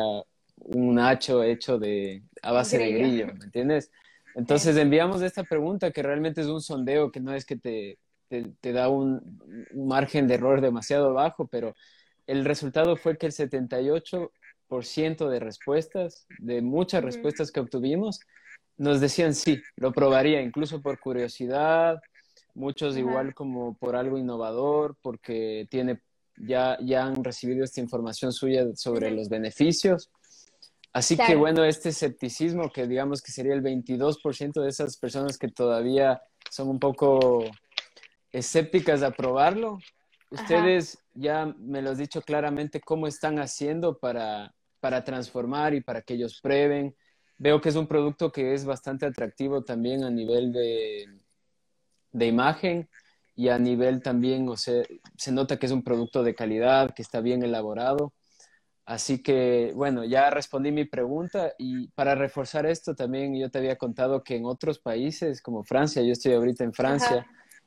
[0.56, 3.90] un nacho hecho de a base de grillo, ¿me entiendes?
[4.34, 8.72] Entonces enviamos esta pregunta que realmente es un sondeo, que no es que te, te,
[8.72, 9.40] da un,
[9.72, 11.74] un, margen de error demasiado bajo, pero
[12.30, 18.20] el resultado fue que el 78% de respuestas, de muchas respuestas que obtuvimos,
[18.76, 22.00] nos decían sí, lo probaría, incluso por curiosidad.
[22.54, 26.00] muchos igual como por algo innovador, porque tiene,
[26.36, 30.10] ya, ya han recibido esta información suya sobre los beneficios.
[30.92, 35.48] Así que bueno, este escepticismo que digamos que sería el 22% de esas personas que
[35.48, 37.44] todavía son un poco
[38.32, 39.78] escépticas de aprobarlo,
[40.30, 46.02] ustedes ya me lo han dicho claramente cómo están haciendo para, para transformar y para
[46.02, 46.96] que ellos prueben.
[47.38, 51.06] Veo que es un producto que es bastante atractivo también a nivel de,
[52.12, 52.88] de imagen
[53.34, 54.82] y a nivel también, o sea,
[55.16, 58.12] se nota que es un producto de calidad, que está bien elaborado.
[58.84, 63.76] Así que, bueno, ya respondí mi pregunta y para reforzar esto también yo te había
[63.76, 67.26] contado que en otros países como Francia, yo estoy ahorita en Francia,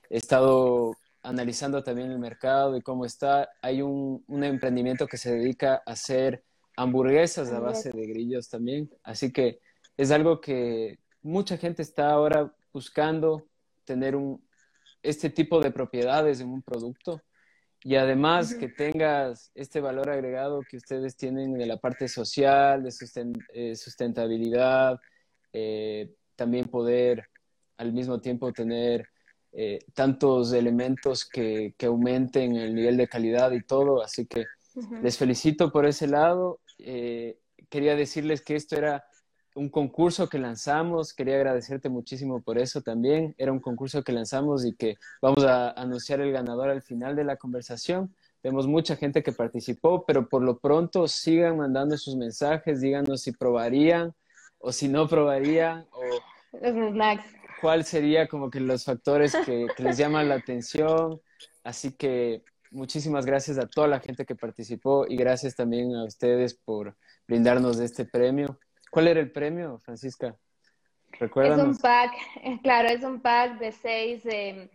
[0.10, 0.91] he estado
[1.23, 3.49] analizando también el mercado y cómo está.
[3.62, 6.43] Hay un, un emprendimiento que se dedica a hacer
[6.75, 8.89] hamburguesas a base de grillos también.
[9.03, 9.59] Así que
[9.97, 13.47] es algo que mucha gente está ahora buscando
[13.86, 14.43] tener un,
[15.01, 17.21] este tipo de propiedades en un producto
[17.83, 22.93] y además que tengas este valor agregado que ustedes tienen de la parte social, de
[23.53, 24.99] eh, sustentabilidad,
[25.51, 27.27] eh, también poder
[27.75, 29.09] al mismo tiempo tener
[29.54, 34.02] eh, tantos elementos que, que, aumenten el nivel de calidad y todo.
[34.02, 34.46] Así que
[35.02, 36.60] les felicito por ese lado.
[37.70, 39.06] quería decirles que esto era
[39.56, 41.13] un concurso que lanzamos.
[41.13, 43.36] Quería agradecerte muchísimo por eso también.
[43.38, 47.24] Era un concurso que lanzamos y que vamos a anunciar el ganador al final de
[47.24, 48.13] la conversación.
[48.42, 53.32] Vemos mucha gente que participó, pero por lo pronto sigan mandando sus mensajes, díganos si
[53.32, 54.13] probarían
[54.60, 56.02] o si no probarían o
[57.63, 61.21] cuál sería como que los factores que, que les llaman la atención.
[61.63, 66.56] Así que muchísimas gracias a toda la gente que participó y gracias también a ustedes
[66.56, 68.60] por brindarnos este premio.
[68.91, 70.38] ¿Cuál era el premio, Francisca?
[71.13, 72.12] Es un pack,
[72.43, 74.67] eh, claro, es un pack de seis em,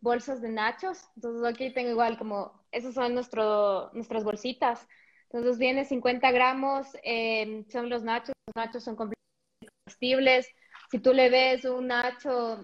[0.00, 1.00] bolsas de nachos.
[1.16, 4.86] Entonces aquí tengo igual como, esas son nuestro, nuestras bolsitas.
[5.32, 10.46] Entonces viene 50 gramos, em, son los nachos, los nachos son comestibles.
[10.90, 12.62] Si tú le ves un nacho,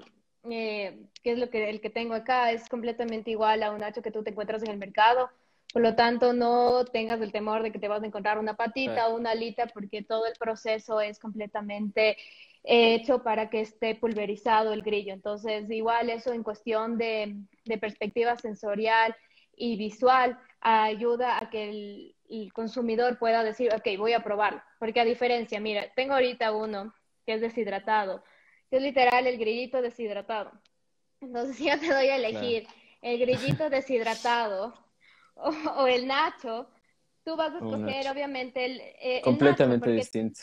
[0.51, 4.03] eh, que es lo que el que tengo acá, es completamente igual a un nacho
[4.03, 5.31] que tú te encuentras en el mercado.
[5.73, 9.09] Por lo tanto, no tengas el temor de que te vas a encontrar una patita
[9.09, 12.17] o una alita, porque todo el proceso es completamente
[12.65, 15.13] hecho para que esté pulverizado el grillo.
[15.15, 17.37] Entonces, igual eso en cuestión de,
[17.81, 19.17] perspectiva sensorial
[19.57, 24.63] y visual ayuda a que el, el, consumidor pueda decir, ok, voy a probarlo.
[24.79, 26.93] Porque a diferencia, mira, tengo ahorita uno
[27.33, 28.23] que es deshidratado,
[28.69, 30.53] que es literal el grillito deshidratado.
[31.21, 32.67] Entonces, si yo te doy a elegir
[33.01, 34.75] el grillito deshidratado
[35.35, 36.69] o, el nacho,
[37.25, 38.81] tú vas a escoger obviamente el...
[39.01, 40.41] Eh, Completamente distinto.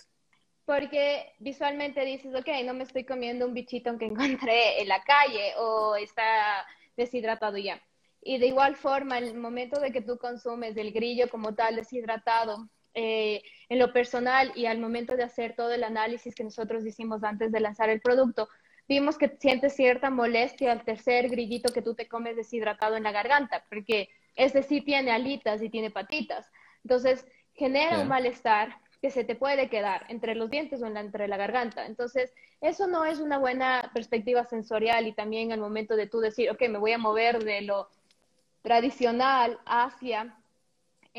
[0.65, 4.05] Porque visualmente dices, ok, no me estoy comiendo un bichito que
[4.45, 6.65] encontré en la calle o está
[6.97, 7.81] deshidratado ya.
[8.21, 12.67] Y de igual forma, el momento de que tú consumes el grillo como tal deshidratado,
[12.93, 17.23] eh, en lo personal y al momento de hacer todo el análisis que nosotros hicimos
[17.23, 18.49] antes de lanzar el producto,
[18.87, 23.11] vimos que sientes cierta molestia al tercer grillito que tú te comes deshidratado en la
[23.11, 26.49] garganta, porque ese sí tiene alitas y tiene patitas.
[26.83, 31.37] Entonces, genera un malestar que se te puede quedar entre los dientes o entre la
[31.37, 31.85] garganta.
[31.85, 36.49] Entonces, eso no es una buena perspectiva sensorial y también al momento de tú decir,
[36.49, 37.89] ok, me voy a mover de lo
[38.61, 40.35] tradicional hacia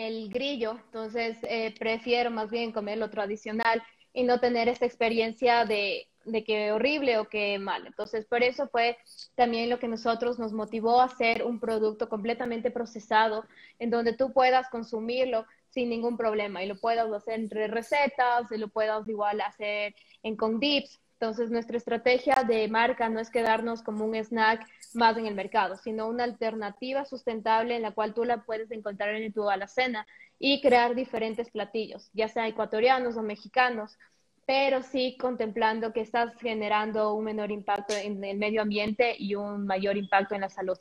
[0.07, 3.83] el grillo, entonces eh, prefiero más bien comer lo tradicional
[4.13, 7.87] y no tener esta experiencia de de que horrible o que mal.
[7.87, 8.97] Entonces, por eso fue
[9.35, 13.45] también lo que nosotros nos motivó a hacer un producto completamente procesado
[13.79, 18.59] en donde tú puedas consumirlo sin ningún problema y lo puedas hacer entre recetas, y
[18.59, 21.01] lo puedas igual hacer en con dips.
[21.21, 25.77] Entonces, nuestra estrategia de marca no es quedarnos como un snack más en el mercado,
[25.77, 30.07] sino una alternativa sustentable en la cual tú la puedes encontrar en tu alacena
[30.39, 33.99] y crear diferentes platillos, ya sea ecuatorianos o mexicanos
[34.47, 39.65] pero sí contemplando que estás generando un menor impacto en el medio ambiente y un
[39.65, 40.77] mayor impacto en la salud.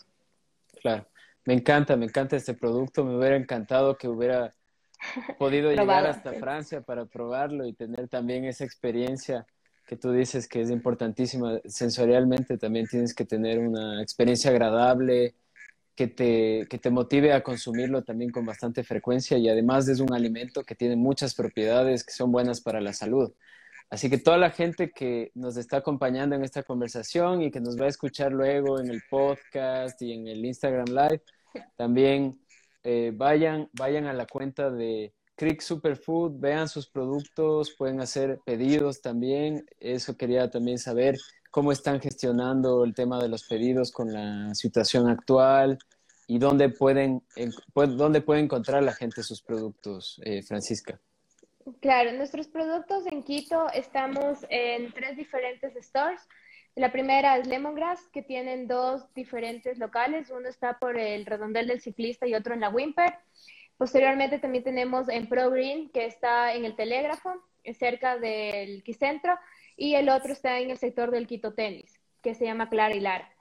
[0.81, 1.05] Claro,
[1.45, 4.55] me encanta, me encanta este producto, me hubiera encantado que hubiera
[5.37, 9.45] podido llegar hasta Francia para probarlo y tener también esa experiencia
[9.89, 11.59] que tú dices que es importantísima.
[11.65, 15.33] Sensorialmente también tienes que tener una experiencia agradable,
[15.95, 20.13] que te, que te motive a consumirlo también con bastante frecuencia y además es un
[20.13, 23.33] alimento que tiene muchas propiedades que son buenas para la salud.
[23.89, 27.75] Así que toda la gente que nos está acompañando en esta conversación y que nos
[27.75, 31.23] va a escuchar luego en el podcast y en el Instagram Live,
[31.75, 32.39] también
[32.83, 39.01] eh, vayan, vayan a la cuenta de Creek Superfood, vean sus productos, pueden hacer pedidos
[39.01, 39.65] también.
[39.79, 41.15] Eso quería también saber
[41.49, 45.79] cómo están gestionando el tema de los pedidos con la situación actual
[46.27, 47.23] y dónde pueden,
[47.73, 50.99] dónde puede encontrar la gente sus productos, eh, Francisca.
[51.79, 56.19] Claro, nuestros productos en Quito estamos en tres diferentes stores.
[56.75, 60.31] La primera es Lemongrass, que tienen dos diferentes locales.
[60.31, 63.13] Uno está por el Redondel del Ciclista y otro en la Wimper.
[63.79, 67.33] Posteriormente también tenemos en Pro Green, que está en el Telégrafo,
[67.79, 69.39] cerca del Quicentro,
[69.77, 72.99] y el otro está en el sector del Quito Tenis, que se llama Clara y
[72.99, 73.33] Lara.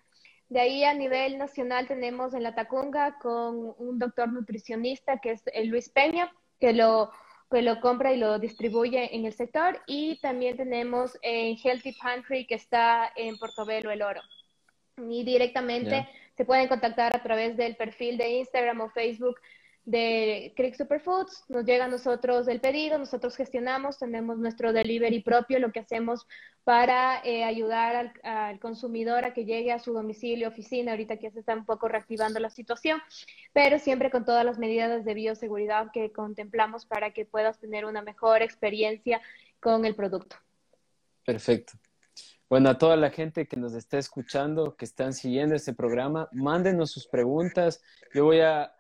[0.49, 5.43] De ahí a nivel nacional tenemos en la Tacunga con un doctor nutricionista que es
[5.65, 7.11] Luis Peña, que lo,
[7.51, 9.83] que lo compra y lo distribuye en el sector.
[9.89, 14.21] Y también tenemos en Healthy Pantry que está en Portobelo El Oro.
[14.99, 19.41] Y directamente se pueden contactar a través del perfil de Instagram o Facebook
[19.89, 25.59] de Creek Superfoods, nos llega a nosotros el pedido, nosotros gestionamos, tenemos nuestro delivery propio,
[25.59, 26.27] lo que hacemos
[26.63, 31.41] para eh, ayudar al, consumidor a que llegue a su domicilio, oficina, ahorita que se
[31.41, 33.01] está un poco reactivando la situación,
[33.55, 38.03] pero siempre con todas las medidas de bioseguridad que contemplamos para que puedas tener una
[38.03, 39.23] mejor experiencia
[39.59, 40.37] con el producto.
[41.25, 41.73] Perfecto.
[42.51, 46.91] Bueno, a toda la gente que nos está escuchando, que están siguiendo este programa, mándenos
[46.91, 47.83] sus preguntas.
[48.13, 48.71] Yo voy a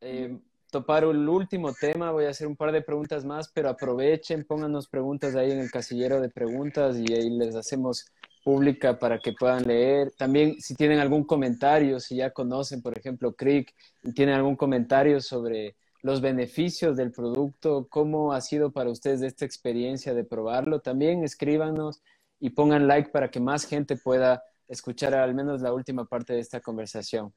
[0.00, 0.38] eh,
[0.70, 4.88] topar el último tema, voy a hacer un par de preguntas más, pero aprovechen, pónganos
[4.88, 8.06] preguntas ahí en el casillero de preguntas y ahí les hacemos
[8.44, 10.12] pública para que puedan leer.
[10.16, 15.20] También si tienen algún comentario, si ya conocen, por ejemplo, Crick, y tienen algún comentario
[15.20, 21.24] sobre los beneficios del producto, cómo ha sido para ustedes esta experiencia de probarlo, también
[21.24, 22.02] escríbanos
[22.38, 26.40] y pongan like para que más gente pueda escuchar al menos la última parte de
[26.40, 27.32] esta conversación.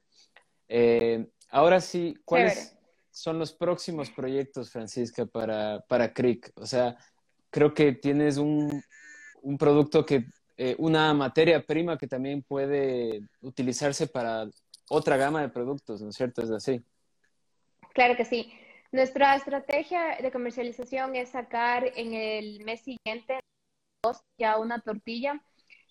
[0.68, 2.76] Eh, Ahora sí, ¿cuáles
[3.10, 6.52] son los próximos proyectos, Francisca, para, para CRIC?
[6.54, 6.96] O sea,
[7.50, 8.82] creo que tienes un,
[9.42, 14.46] un producto que, eh, una materia prima que también puede utilizarse para
[14.88, 16.42] otra gama de productos, ¿no es cierto?
[16.42, 16.82] Es así.
[17.92, 18.52] Claro que sí.
[18.92, 23.40] Nuestra estrategia de comercialización es sacar en el mes siguiente
[24.38, 25.40] ya una tortilla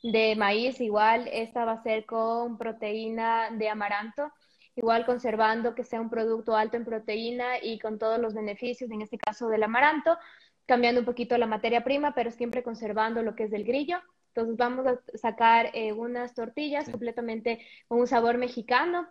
[0.03, 4.31] de maíz, igual esta va a ser con proteína de amaranto
[4.79, 9.01] igual conservando que sea un producto alto en proteína y con todos los beneficios, en
[9.01, 10.17] este caso del amaranto,
[10.65, 13.97] cambiando un poquito la materia prima, pero siempre conservando lo que es del grillo.
[14.29, 19.09] Entonces vamos a sacar eh, unas tortillas completamente con un sabor mexicano.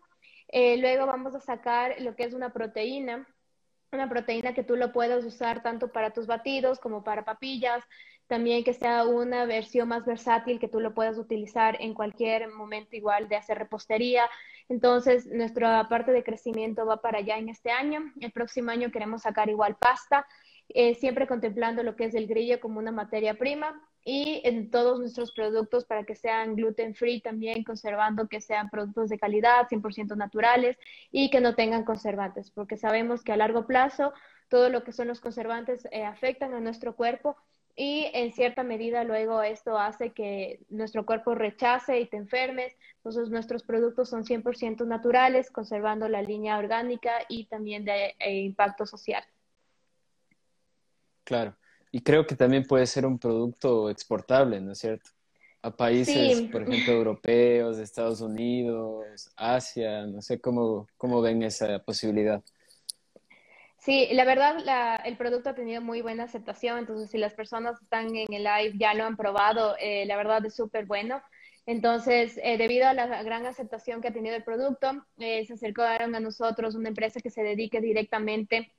[0.48, 3.28] Eh, luego vamos a sacar lo que es una proteína,
[3.92, 7.84] una proteína que tú lo puedas usar tanto para tus batidos como para papillas,
[8.28, 12.94] también que sea una versión más versátil que tú lo puedas utilizar en cualquier momento
[12.94, 14.28] igual de hacer repostería.
[14.68, 18.12] Entonces, nuestra parte de crecimiento va para allá en este año.
[18.20, 20.26] El próximo año queremos sacar igual pasta,
[20.68, 25.00] eh, siempre contemplando lo que es el grillo como una materia prima y en todos
[25.00, 30.16] nuestros productos para que sean gluten free también, conservando que sean productos de calidad, 100%
[30.16, 30.76] naturales
[31.10, 34.12] y que no tengan conservantes, porque sabemos que a largo plazo
[34.48, 37.36] todo lo que son los conservantes eh, afectan a nuestro cuerpo
[37.80, 42.76] y en cierta medida luego esto hace que nuestro cuerpo rechace y te enfermes.
[42.96, 48.84] Entonces nuestros productos son 100% naturales, conservando la línea orgánica y también de eh, impacto
[48.84, 49.22] social.
[51.22, 51.54] Claro,
[51.92, 55.10] y creo que también puede ser un producto exportable, ¿no es cierto?
[55.62, 62.42] A países, por ejemplo, europeos, Estados Unidos, Asia, no sé cómo, cómo ven esa posibilidad.
[63.88, 64.58] Sí, la verdad,
[65.06, 68.74] el producto ha tenido muy buena aceptación, entonces si las personas están en el live
[68.78, 71.22] ya lo han probado, eh, la verdad es súper bueno.
[71.64, 76.14] Entonces, eh, debido a la gran aceptación que ha tenido el producto, eh, se acercaron
[76.14, 78.70] a nosotros una empresa que se dedique directamente.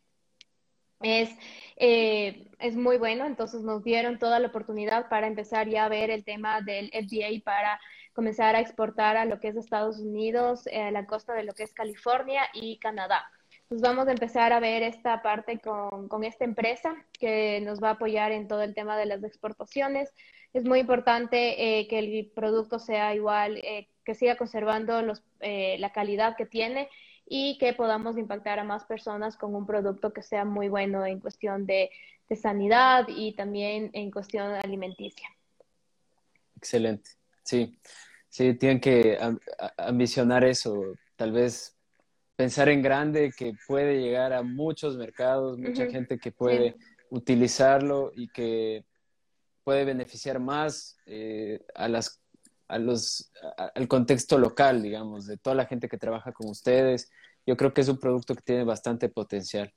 [1.02, 1.32] Es,
[1.78, 6.24] es muy bueno, entonces nos dieron toda la oportunidad para empezar ya a ver el
[6.24, 7.80] tema del FDA para
[8.14, 11.64] comenzar a exportar a lo que es Estados Unidos, a la costa de lo que
[11.64, 13.26] es California y Canadá
[13.70, 17.90] pues vamos a empezar a ver esta parte con, con, esta empresa que nos va
[17.90, 20.12] a apoyar en todo el tema de las exportaciones.
[20.54, 25.78] Es muy importante eh, que el producto sea igual, eh, que siga conservando los, eh,
[25.78, 26.90] la calidad que tiene
[27.28, 31.20] y que podamos impactar a más personas con un producto que sea muy bueno en
[31.20, 31.92] cuestión de,
[32.28, 35.30] de sanidad y también en cuestión alimenticia.
[36.58, 37.12] Excelente.
[37.44, 37.78] Sí,
[38.30, 39.20] sí, tienen que
[39.78, 40.96] ambicionar eso.
[41.16, 41.79] Tal vez
[42.40, 46.78] pensar en grande que puede llegar a muchos mercados, mucha gente que puede
[47.10, 48.86] utilizarlo y que
[49.66, 52.22] puede beneficiar más eh, a las,
[52.70, 53.30] a los,
[53.76, 57.12] al contexto local, digamos, de toda la gente que trabaja con ustedes.
[57.46, 59.74] Yo creo que es un producto que tiene bastante potencial.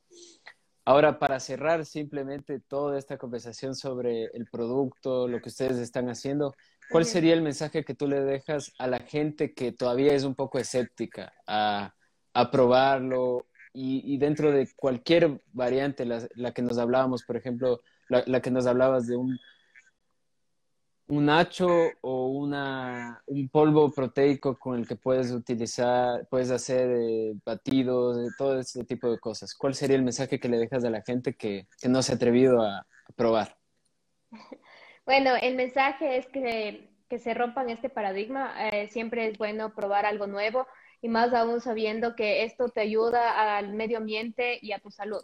[0.84, 6.54] Ahora, para cerrar simplemente toda esta conversación sobre el producto, lo que ustedes están haciendo,
[6.92, 10.36] ¿cuál sería el mensaje que tú le dejas a la gente que todavía es un
[10.36, 11.92] poco escéptica a,
[12.34, 18.50] a probarlo y, dentro de cualquier variante, la, que nos hablábamos, por ejemplo, la, que
[18.50, 19.38] nos hablabas de un,
[21.06, 21.68] un nacho
[22.02, 28.30] o una, un polvo proteico con el que puedes utilizar, puedes hacer eh, batidos, de
[28.36, 29.54] todo ese tipo de cosas.
[29.54, 32.16] ¿Cuál sería el mensaje que le dejas a la gente que, que no se ha
[32.16, 33.56] atrevido a, probar?
[35.04, 38.54] Bueno, el mensaje es que, que se rompan este paradigma.
[38.68, 40.64] Eh, siempre es bueno probar algo nuevo
[41.02, 45.22] y más aún sabiendo que esto te ayuda al medio ambiente y a tu salud.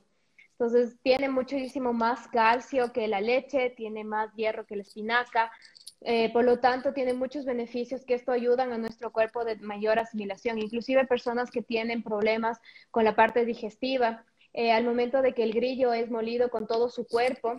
[0.52, 5.52] Entonces, tiene muchísimo más calcio que la leche, tiene más hierro que la espinaca,
[6.00, 9.98] eh, por lo tanto, tiene muchos beneficios que esto ayudan a nuestro cuerpo de mayor
[9.98, 12.60] asimilación, inclusive personas que tienen problemas
[12.90, 14.24] con la parte digestiva.
[14.52, 17.56] Eh, al momento de que el grillo es molido con todo su cuerpo,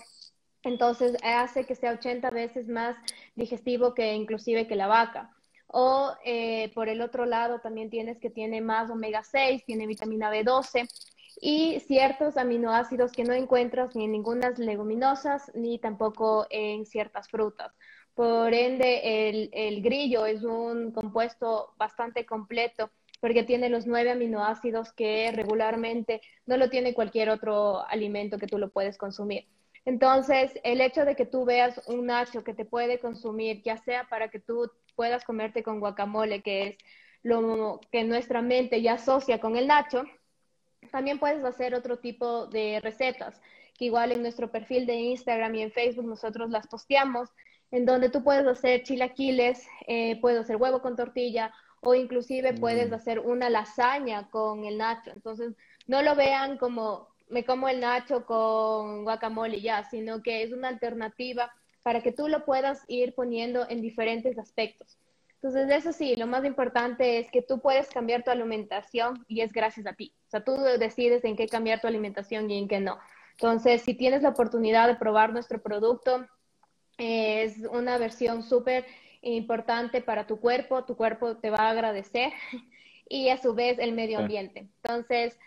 [0.64, 2.96] entonces hace que sea 80 veces más
[3.36, 5.36] digestivo que inclusive que la vaca.
[5.72, 10.32] O eh, por el otro lado también tienes que tiene más omega 6, tiene vitamina
[10.32, 10.88] B12
[11.42, 17.72] y ciertos aminoácidos que no encuentras ni en ninguna leguminosas ni tampoco en ciertas frutas.
[18.16, 22.90] Por ende, el, el grillo es un compuesto bastante completo
[23.22, 28.58] porque tiene los nueve aminoácidos que regularmente no lo tiene cualquier otro alimento que tú
[28.58, 29.46] lo puedes consumir.
[29.90, 34.08] Entonces, el hecho de que tú veas un nacho que te puede consumir, ya sea
[34.08, 36.78] para que tú puedas comerte con guacamole, que es
[37.24, 40.04] lo que nuestra mente ya asocia con el nacho,
[40.92, 43.42] también puedes hacer otro tipo de recetas,
[43.80, 47.30] que igual en nuestro perfil de Instagram y en Facebook nosotros las posteamos,
[47.72, 52.92] en donde tú puedes hacer chilaquiles, eh, puedes hacer huevo con tortilla o inclusive puedes
[52.92, 52.94] mm.
[52.94, 55.10] hacer una lasaña con el nacho.
[55.16, 55.56] Entonces,
[55.88, 60.68] no lo vean como me como el nacho con guacamole ya, sino que es una
[60.68, 61.52] alternativa
[61.84, 64.98] para que tú lo puedas ir poniendo en diferentes aspectos.
[65.42, 69.54] Entonces, eso sí, lo más importante es que tú puedes cambiar tu alimentación y es
[69.54, 70.14] gracias a ti.
[70.28, 73.00] O sea, tú decides en qué cambiar tu alimentación y en qué no.
[73.32, 76.28] Entonces, si tienes la oportunidad de probar nuestro producto,
[76.98, 78.86] es una versión súper
[79.22, 82.34] importante para tu cuerpo, tu cuerpo te va a agradecer
[83.10, 84.68] y a su vez el medio ambiente.
[84.84, 85.40] Entonces,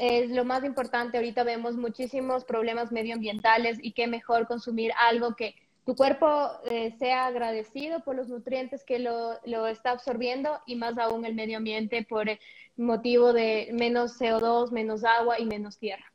[0.00, 1.18] es lo más importante.
[1.18, 7.26] Ahorita vemos muchísimos problemas medioambientales y qué mejor consumir algo que tu cuerpo eh, sea
[7.26, 12.06] agradecido por los nutrientes que lo, lo, está absorbiendo y más aún el medio ambiente
[12.08, 12.38] por el
[12.78, 16.10] motivo de menos CO2, menos agua y menos tierra.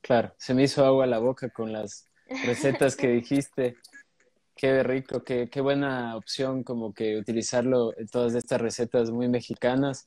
[0.00, 2.08] Claro, se me hizo agua la boca con las
[2.44, 3.74] recetas que dijiste.
[4.54, 10.06] Qué rico, qué, qué buena opción como que utilizarlo en todas estas recetas muy mexicanas.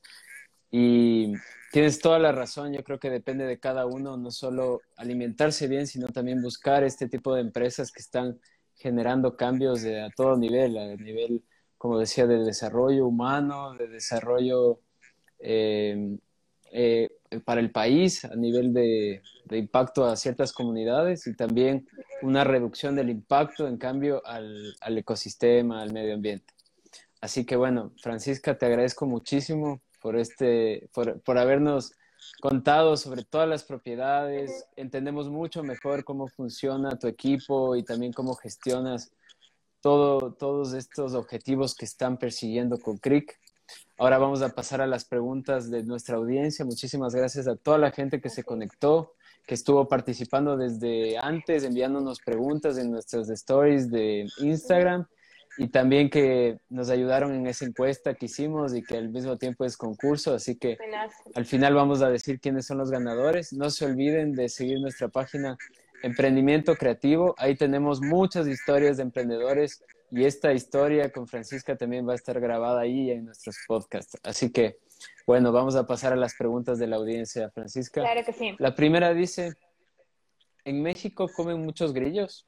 [0.70, 1.34] Y
[1.76, 5.86] tienes toda la razón, yo creo que depende de cada uno, no solo alimentarse bien,
[5.86, 8.40] sino también buscar este tipo de empresas que están
[8.76, 11.42] generando cambios de, a todo nivel, a nivel,
[11.76, 14.80] como decía, de desarrollo humano, de desarrollo
[15.38, 16.16] eh,
[16.72, 17.10] eh,
[17.44, 19.20] para el país, a nivel de,
[19.50, 21.86] impacto a ciertas comunidades y también
[22.22, 26.54] una reducción del impacto, en cambio, al, al ecosistema, al medio ambiente.
[27.20, 31.92] Así que bueno, Francisca, te agradezco muchísimo por, este, por, por habernos
[32.40, 38.34] contado sobre todas las propiedades, entendemos mucho mejor cómo funciona tu equipo y también cómo
[38.34, 39.10] gestionas
[39.80, 43.36] todo, todos estos objetivos que están persiguiendo con CRIC.
[43.98, 46.64] Ahora vamos a pasar a las preguntas de nuestra audiencia.
[46.64, 52.20] Muchísimas gracias a toda la gente que se conectó, que estuvo participando desde antes, enviándonos
[52.20, 55.08] preguntas en nuestras stories de Instagram
[55.58, 59.64] y también que nos ayudaron en esa encuesta que hicimos y que al mismo tiempo
[59.64, 60.76] es concurso, así que
[61.34, 63.52] al final vamos a decir quiénes son los ganadores.
[63.52, 65.56] No se olviden de seguir nuestra página
[66.02, 72.12] Emprendimiento Creativo, ahí tenemos muchas historias de emprendedores y esta historia con Francisca también va
[72.12, 74.18] a estar grabada ahí en nuestros podcasts.
[74.22, 74.76] Así que,
[75.26, 78.02] bueno, vamos a pasar a las preguntas de la audiencia, Francisca.
[78.02, 78.54] Claro que sí.
[78.58, 79.54] La primera dice,
[80.64, 82.46] ¿en México comen muchos grillos?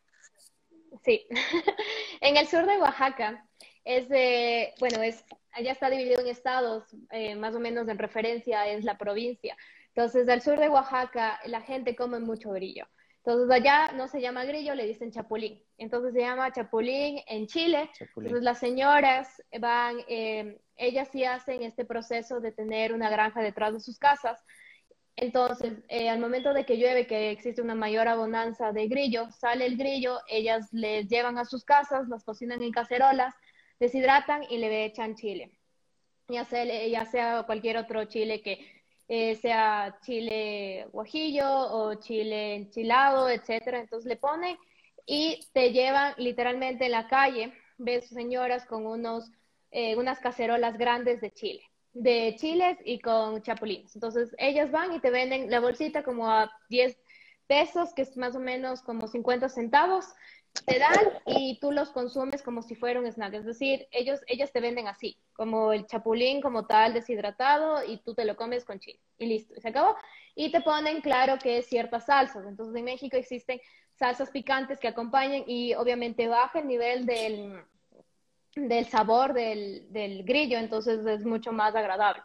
[1.05, 1.27] Sí,
[2.21, 3.47] en el sur de Oaxaca
[3.85, 8.67] es de, bueno, es, allá está dividido en estados, eh, más o menos en referencia
[8.67, 9.57] es la provincia.
[9.95, 12.87] Entonces, al sur de Oaxaca la gente come mucho grillo.
[13.25, 15.63] Entonces, allá no se llama grillo, le dicen chapulín.
[15.77, 17.91] Entonces, se llama chapulín en Chile.
[18.01, 23.75] Entonces, las señoras van, eh, ellas sí hacen este proceso de tener una granja detrás
[23.75, 24.43] de sus casas
[25.21, 29.67] entonces, eh, al momento de que llueve, que existe una mayor abundancia de grillo, sale
[29.67, 33.35] el grillo, ellas les llevan a sus casas, las cocinan en cacerolas,
[33.81, 35.59] deshidratan y le echan chile.
[36.29, 38.65] Ya sea, ya sea cualquier otro chile que
[39.09, 43.81] eh, sea chile guajillo o chile enchilado, etcétera.
[43.81, 44.57] Entonces le ponen
[45.05, 49.33] y te llevan literalmente en la calle, ves señoras con unos,
[49.73, 51.63] eh, unas cacerolas grandes de chile,
[52.03, 53.95] de chiles y con chapulines.
[53.95, 56.97] Entonces, ellas van y te venden la bolsita como a 10
[57.47, 60.07] pesos, que es más o menos como 50 centavos,
[60.67, 63.35] te dan y tú los consumes como si fuera un snack.
[63.35, 68.15] Es decir, ellos, ellas te venden así, como el chapulín como tal deshidratado y tú
[68.15, 69.01] te lo comes con chile.
[69.19, 69.97] Y listo, se acabó.
[70.35, 72.47] Y te ponen claro que es ciertas salsas.
[72.47, 73.61] Entonces en México existen
[73.95, 77.61] salsas picantes que acompañan y obviamente baja el nivel del,
[78.67, 82.23] del sabor del, del grillo, entonces es mucho más agradable.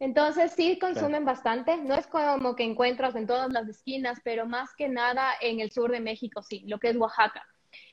[0.00, 4.74] Entonces sí consumen bastante, no es como que encuentras en todas las esquinas, pero más
[4.74, 7.46] que nada en el sur de México sí, lo que es Oaxaca.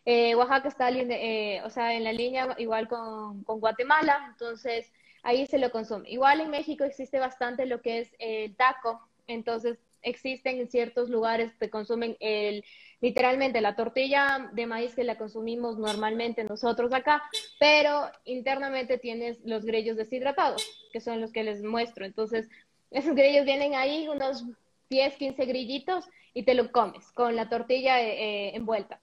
[0.06, 4.92] Eh, Oaxaca está eh, o sea, en la línea igual con, con, Guatemala, entonces
[5.24, 6.10] ahí se lo consume.
[6.10, 11.54] Igual en México existe bastante lo que es el taco, entonces existen en ciertos lugares
[11.60, 12.66] que consumen el,
[13.02, 17.24] literalmente la tortilla de maíz que la consumimos normalmente nosotros acá,
[17.60, 22.06] pero internamente tienes los grillos deshidratados, que son los que les muestro.
[22.06, 22.48] Entonces,
[22.92, 24.46] esos grillos vienen ahí, unos
[24.90, 29.00] 10, 15 grillitos, y te lo comes con la tortilla eh, eh, envuelta.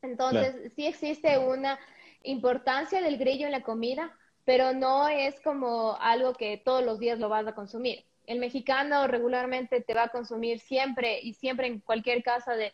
[0.00, 1.78] Entonces, sí existe una
[2.22, 7.18] importancia del grillo en la comida, pero no es como algo que todos los días
[7.18, 8.04] lo vas a consumir.
[8.26, 12.72] El mexicano regularmente te va a consumir siempre y siempre en cualquier casa de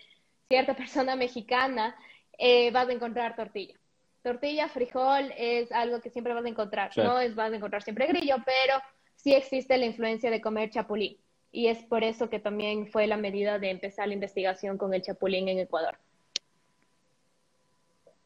[0.51, 1.97] cierta persona mexicana,
[2.37, 3.77] eh, vas a encontrar tortilla.
[4.25, 6.91] Tortilla, frijol es algo que siempre vas a encontrar.
[6.97, 8.83] No es vas a encontrar siempre grillo, pero
[9.15, 11.17] sí existe la influencia de comer chapulín.
[11.53, 15.03] Y es por eso que también fue la medida de empezar la investigación con el
[15.03, 15.97] chapulín en Ecuador.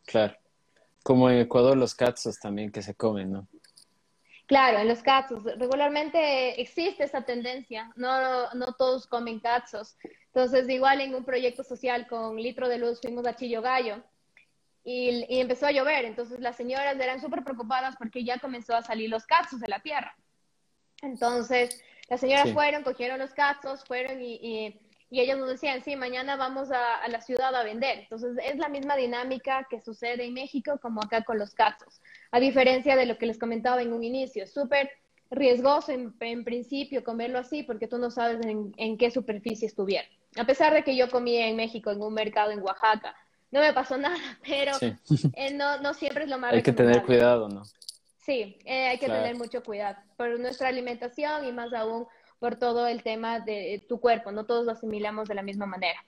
[0.06, 0.34] Claro.
[1.02, 3.46] Como en Ecuador los catzos también que se comen, ¿no?
[4.54, 5.42] Claro, en los catzos.
[5.42, 7.90] Regularmente existe esa tendencia.
[7.96, 9.96] No, no todos comen catzos.
[10.26, 14.00] Entonces, igual en un proyecto social con Litro de Luz fuimos a Chillo Gallo
[14.84, 16.04] y, empezó a llover.
[16.04, 19.80] Entonces, las señoras eran súper preocupadas porque ya comenzó a salir los cazos de la
[19.80, 20.14] tierra.
[21.02, 26.36] Entonces, las señoras fueron, cogieron los cazos, fueron y, y, ellos nos decían, sí, mañana
[26.36, 27.98] vamos a, la ciudad a vender.
[27.98, 32.00] Entonces, es la misma dinámica que sucede en México como acá con los cazos.
[32.34, 34.90] A diferencia de lo que les comentaba en un inicio, súper
[35.30, 40.06] riesgoso en, principio comerlo así porque tú no sabes en qué superficie estuviera
[40.36, 43.14] a pesar de que yo comía en México en un mercado en Oaxaca,
[43.50, 44.72] no me pasó nada, pero
[45.34, 47.64] eh, no, no siempre es lo más Hay que tener cuidado, ¿no?
[48.24, 52.06] Sí, eh, hay que tener mucho cuidado por nuestra alimentación y más aún
[52.38, 56.02] por todo el tema de tu cuerpo, no todos lo asimilamos de la misma manera.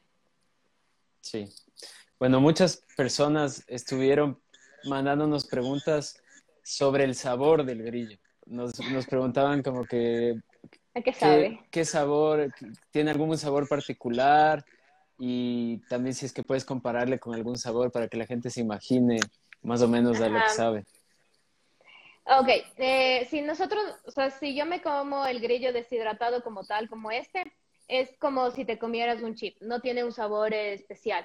[1.21, 1.49] Sí.
[2.19, 4.41] Bueno, muchas personas estuvieron
[4.87, 6.23] mandándonos preguntas
[6.63, 8.19] sobre el sabor del grillo.
[8.47, 10.41] Nos, nos preguntaban como que
[11.03, 11.61] qué sabe?
[11.71, 12.53] ¿Qué, sabor?
[12.91, 14.65] ¿Tiene algún sabor particular?
[15.19, 18.61] Y también si es que puedes compararle con algún sabor para que la gente se
[18.61, 19.19] imagine
[19.63, 20.85] más o menos de lo que sabe.
[22.25, 26.89] Ok, eh, si nosotros, o sea, si yo me como el grillo deshidratado como tal,
[26.89, 27.53] como este,
[27.87, 31.25] es como si te comieras un chip, no tiene un sabor especial.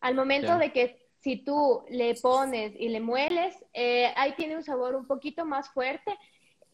[0.00, 4.62] Al momento de que si tú le pones y le mueles, eh, ahí tiene un
[4.62, 6.16] sabor un poquito más fuerte.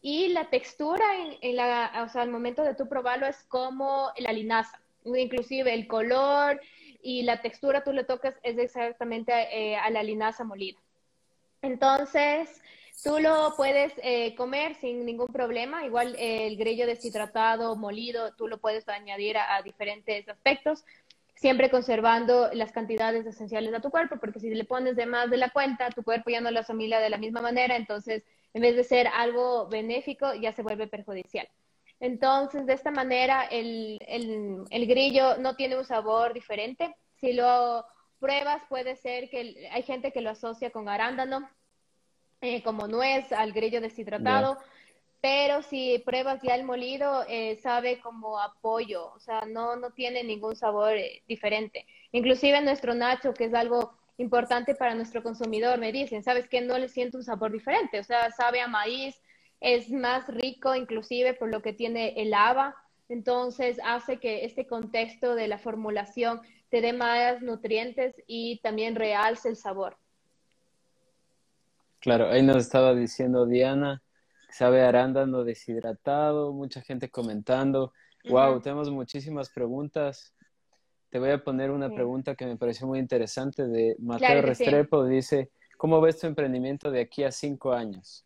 [0.01, 1.03] Y la textura,
[1.41, 5.87] en, la, o sea, al momento de tú probarlo es como la linaza, inclusive el
[5.87, 6.61] color
[7.01, 10.79] y la textura tú le tocas es exactamente eh, a la linaza molida.
[11.61, 12.61] Entonces,
[13.03, 18.59] tú lo puedes eh, comer sin ningún problema, igual el grillo deshidratado, molido, tú lo
[18.59, 20.85] puedes añadir a diferentes aspectos
[21.37, 25.37] siempre conservando las cantidades esenciales de tu cuerpo, porque si le pones de más de
[25.37, 28.23] la cuenta, tu cuerpo ya no lo asimila de la misma manera, entonces
[28.53, 31.47] en vez de ser algo benéfico, ya se vuelve perjudicial.
[31.99, 33.99] Entonces, de esta manera, el,
[34.69, 36.95] grillo no tiene un sabor diferente.
[37.15, 37.85] Si lo
[38.19, 41.47] pruebas, puede ser que hay gente que lo asocia con arándano,
[42.41, 44.57] eh, como nuez, al grillo deshidratado.
[45.21, 50.23] Pero si pruebas ya el molido, eh, sabe como apoyo, o sea, no, no tiene
[50.23, 51.85] ningún sabor eh, diferente.
[52.11, 55.79] Inclusive nuestro nacho, que es algo importante para nuestro consumidor.
[55.79, 56.61] Me dicen, ¿sabes qué?
[56.61, 59.21] No le siento un sabor diferente, o sea, sabe a maíz,
[59.59, 62.75] es más rico inclusive por lo que tiene el haba,
[63.09, 69.49] entonces hace que este contexto de la formulación te dé más nutrientes y también realce
[69.49, 69.97] el sabor.
[71.99, 74.01] Claro, ahí nos estaba diciendo Diana,
[74.57, 77.93] sabe arándano deshidratado, mucha gente comentando.
[78.27, 80.33] Wow, tenemos muchísimas preguntas.
[81.09, 85.05] Te voy a poner una pregunta que me pareció muy interesante de Mateo Restrepo.
[85.05, 88.25] Dice, ¿cómo ves tu emprendimiento de aquí a cinco años?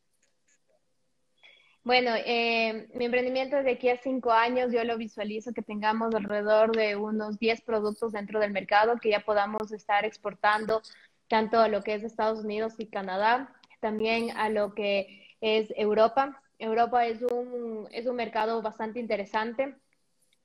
[1.83, 6.73] Bueno, eh, mi emprendimiento de aquí a cinco años yo lo visualizo que tengamos alrededor
[6.73, 10.81] de unos 10 productos dentro del mercado que ya podamos estar exportando
[11.27, 16.41] tanto a lo que es Estados Unidos y Canadá, también a lo que es Europa.
[16.59, 19.75] Europa es un, es un mercado bastante interesante.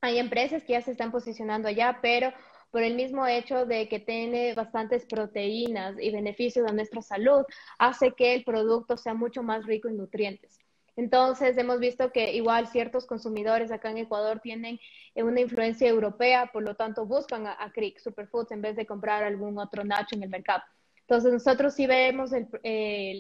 [0.00, 2.32] Hay empresas que ya se están posicionando allá, pero
[2.70, 7.44] por el mismo hecho de que tiene bastantes proteínas y beneficios a nuestra salud,
[7.78, 10.58] hace que el producto sea mucho más rico en nutrientes.
[10.96, 14.80] Entonces, hemos visto que igual ciertos consumidores acá en Ecuador tienen
[15.14, 19.58] una influencia europea, por lo tanto buscan a, a Superfoods en vez de comprar algún
[19.58, 20.62] otro nacho en el mercado.
[21.08, 22.48] Entonces, nosotros sí vemos el,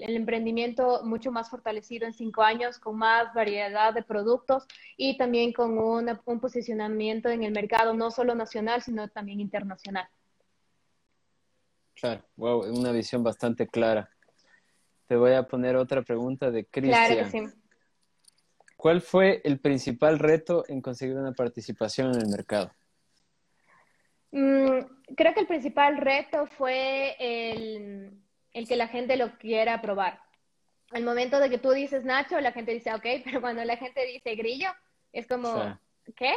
[0.02, 4.66] emprendimiento mucho más fortalecido en cinco años, con más variedad de productos
[4.96, 10.08] y también con un posicionamiento en el mercado, no solo nacional, sino también internacional.
[11.94, 14.10] Claro, wow, una visión bastante clara.
[15.06, 17.06] Te voy a poner otra pregunta de Cristian.
[17.06, 17.56] Claro que sí.
[18.76, 22.72] ¿Cuál fue el principal reto en conseguir una participación en el mercado?
[24.36, 28.20] Mm, creo que el principal reto fue el,
[28.68, 30.20] que la gente lo quiera probar.
[30.90, 34.04] Al momento de que tú dices Nacho, la gente dice ok, pero cuando la gente
[34.04, 34.68] dice grillo,
[35.14, 35.78] es como,
[36.16, 36.34] ¿qué?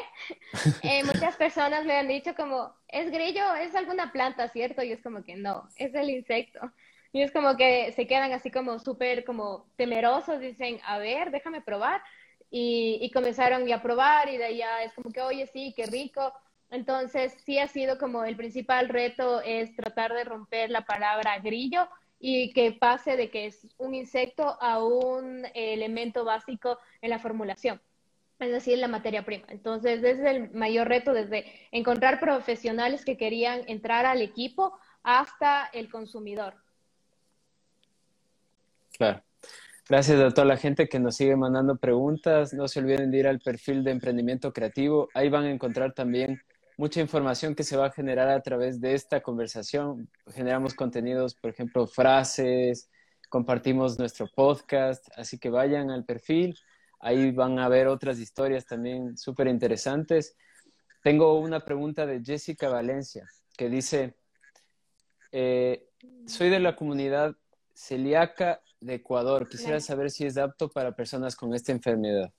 [0.82, 4.82] Eh, muchas personas me han dicho como, es grillo, es alguna planta, ¿cierto?
[4.82, 6.72] Y es como que no, es el insecto.
[7.12, 11.60] Y es como que se quedan así como súper como temerosos, dicen, a ver, déjame
[11.60, 12.02] probar.
[12.50, 16.34] Y, y comenzaron a probar y de ya es como que, oye, sí, qué rico
[16.72, 21.88] entonces, sí ha sido como el principal reto es tratar de romper la palabra grillo
[22.20, 27.82] y que pase de que es un insecto a un elemento básico en la formulación,
[28.40, 29.46] es decir, la materia prima.
[29.50, 35.70] Entonces, ese es el mayor reto desde encontrar profesionales que querían entrar al equipo hasta
[35.74, 36.56] el consumidor.
[38.96, 39.24] Claro.
[39.88, 42.54] Gracias a toda la gente que nos sigue mandando preguntas.
[42.54, 45.10] No se olviden de ir al perfil de emprendimiento creativo.
[45.16, 46.40] Ahí van a encontrar también
[46.80, 50.10] mucha información que se va a generar a través de esta conversación.
[50.34, 52.90] Generamos contenidos, por ejemplo, frases,
[53.28, 56.58] compartimos nuestro podcast, así que vayan al perfil,
[57.02, 60.38] ahí van a ver otras historias también súper interesantes.
[61.04, 63.28] Tengo una pregunta de Jessica Valencia
[63.58, 64.16] que dice,
[65.34, 65.86] eh,
[66.28, 67.36] soy de la comunidad
[67.74, 72.32] celíaca de Ecuador, quisiera saber si es apto para personas con esta enfermedad.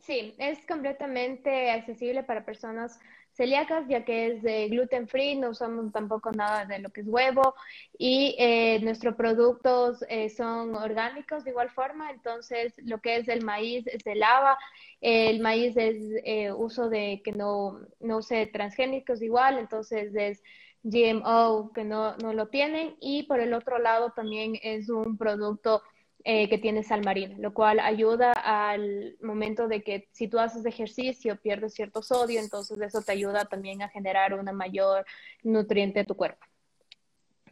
[0.00, 2.98] Sí, es completamente accesible para personas
[3.32, 7.06] celíacas, ya que es de gluten free, no usamos tampoco nada de lo que es
[7.08, 7.54] huevo
[7.98, 13.44] y eh, nuestros productos eh, son orgánicos de igual forma, entonces lo que es el
[13.44, 14.58] maíz es de lava,
[15.00, 20.42] el maíz es eh, uso de que no, no use transgénicos igual, entonces es
[20.82, 25.82] GMO que no, no lo tienen y por el otro lado también es un producto
[26.24, 30.64] eh, que tiene sal marina, lo cual ayuda al momento de que si tú haces
[30.64, 35.04] ejercicio pierdes cierto sodio, entonces eso te ayuda también a generar una mayor
[35.42, 36.46] nutriente en tu cuerpo.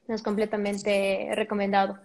[0.07, 1.99] Es completamente recomendado.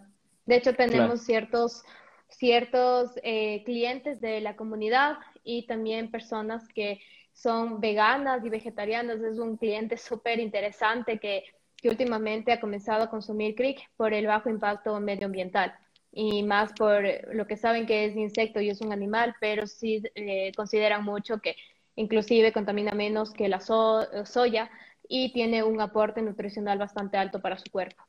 [0.47, 1.83] De hecho, tenemos ciertos,
[2.29, 6.99] ciertos eh, clientes de la comunidad y también personas que
[7.31, 9.21] son veganas y vegetarianas.
[9.21, 11.43] Es un cliente súper interesante que,
[11.77, 15.75] que últimamente ha comenzado a consumir crick por el bajo impacto medioambiental
[16.17, 17.03] y más por
[17.35, 21.39] lo que saben que es insecto y es un animal, pero sí eh, consideran mucho
[21.39, 21.57] que
[21.97, 24.71] inclusive contamina menos que la soya
[25.09, 28.01] y tiene un aporte nutricional bastante alto para su cuerpo.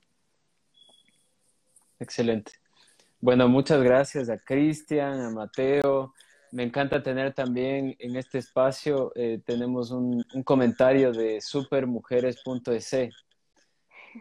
[1.98, 2.52] Excelente.
[3.20, 6.14] Bueno, muchas gracias a Cristian, a Mateo.
[6.52, 12.94] Me encanta tener también en este espacio, eh, tenemos un, un comentario de supermujeres.es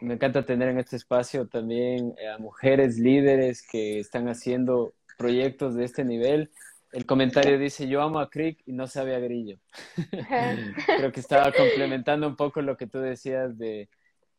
[0.02, 5.76] me encanta tener en este espacio también eh, a mujeres líderes que están haciendo proyectos
[5.76, 6.52] de este nivel.
[6.92, 9.58] El comentario dice, yo amo a Crick y no sabe a Grillo.
[10.98, 13.90] Creo que estaba complementando un poco lo que tú decías de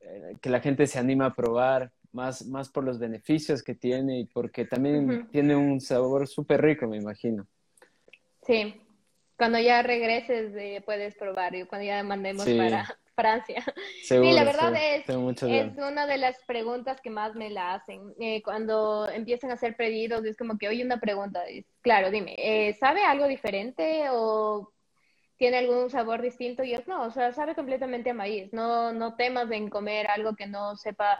[0.00, 4.20] eh, que la gente se anima a probar, más, más por los beneficios que tiene
[4.20, 7.46] y porque también tiene un sabor súper rico, me imagino.
[8.46, 8.80] Sí,
[9.36, 13.64] cuando ya regreses eh, puedes probar y cuando ya mandemos para, Francia.
[14.02, 18.14] sí, la verdad es, es una de las preguntas que más me la hacen.
[18.20, 21.42] Eh, cuando empiezan a hacer pedidos, es como que, oye, una pregunta,
[21.80, 24.72] claro, dime, eh, ¿sabe algo diferente o
[25.38, 26.62] tiene algún sabor distinto?
[26.62, 28.52] Y es, no, o sea, sabe completamente a maíz.
[28.52, 31.18] No, no temas en comer algo que no sepa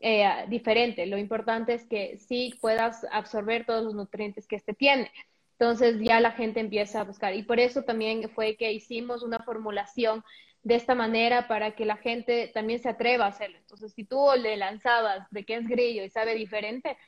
[0.00, 1.06] eh, diferente.
[1.06, 5.10] Lo importante es que sí puedas absorber todos los nutrientes que este tiene.
[5.58, 7.34] Entonces ya la gente empieza a buscar.
[7.34, 10.22] Y por eso también fue que hicimos una formulación
[10.66, 13.56] de esta manera para que la gente también se atreva a hacerlo.
[13.56, 16.98] Entonces, si tú le lanzabas de que es grillo y sabe diferente,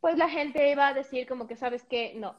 [0.00, 2.34] pues la gente iba a decir como que sabes que no.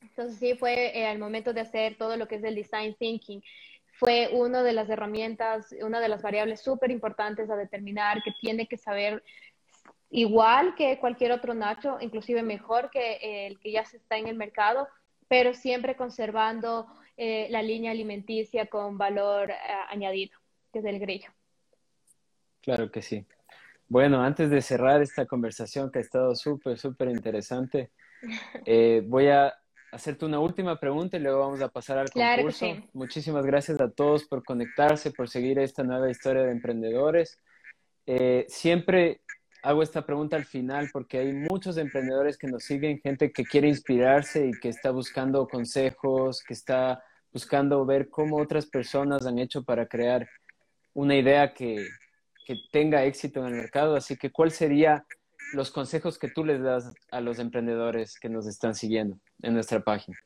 [0.00, 3.42] Entonces, sí fue eh, al momento de hacer todo lo que es el design thinking,
[3.98, 8.66] fue una de las herramientas, una de las variables súper importantes a determinar que tiene
[8.66, 9.22] que saber
[10.08, 14.36] igual que cualquier otro nacho, inclusive mejor que el que ya se está en el
[14.36, 14.88] mercado,
[15.28, 16.86] pero siempre conservando
[17.24, 19.54] eh, la línea alimenticia con valor eh,
[19.90, 20.36] añadido,
[20.72, 21.28] que es el grillo.
[22.60, 23.24] Claro que sí.
[23.86, 27.92] Bueno, antes de cerrar esta conversación que ha estado súper, súper interesante,
[28.66, 29.54] eh, voy a
[29.92, 32.66] hacerte una última pregunta y luego vamos a pasar al concurso.
[32.92, 37.38] Muchísimas gracias a todos por conectarse, por seguir esta nueva historia de emprendedores.
[38.48, 39.20] siempre
[39.62, 43.68] hago esta pregunta al final porque hay muchos emprendedores que nos siguen, gente que quiere
[43.68, 49.64] inspirarse y que está buscando consejos, que está buscando ver cómo otras personas han hecho
[49.64, 50.28] para crear
[50.94, 51.86] una idea que,
[52.44, 53.96] que tenga éxito en el mercado.
[53.96, 55.02] Así que, ¿cuáles serían
[55.54, 59.80] los consejos que tú les das a los emprendedores que nos están siguiendo en nuestra
[59.80, 60.18] página?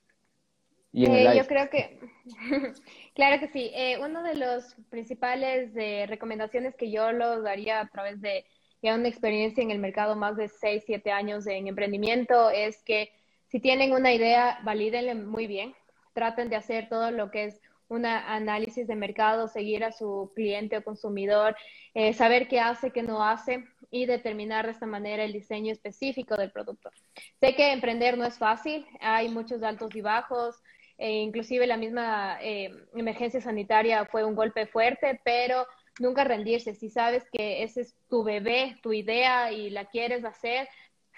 [0.93, 2.01] Y en el eh, yo creo que,
[3.15, 3.71] claro que sí.
[3.75, 8.47] Eh, una de las principales eh, recomendaciones que yo los daría a través de
[8.83, 13.11] ya una experiencia en el mercado más de 6, 7 años en emprendimiento, es que
[13.49, 15.75] si tienen una idea, valídenla muy bien,
[16.17, 20.79] traten de hacer todo lo que es un análisis de mercado, seguir a su cliente
[20.79, 21.55] o consumidor,
[21.95, 26.35] eh, saber qué hace, qué no hace y determinar de esta manera el diseño específico
[26.37, 26.91] del producto.
[27.39, 30.57] Sé que emprender no es fácil, hay muchos altos y bajos,
[30.99, 35.67] e inclusive la misma eh, emergencia sanitaria fue un golpe fuerte, pero
[36.01, 36.75] nunca rendirse.
[36.75, 40.67] Si sabes que ese es tu bebé, tu idea y la quieres hacer,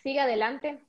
[0.03, 0.81] sigue adelante.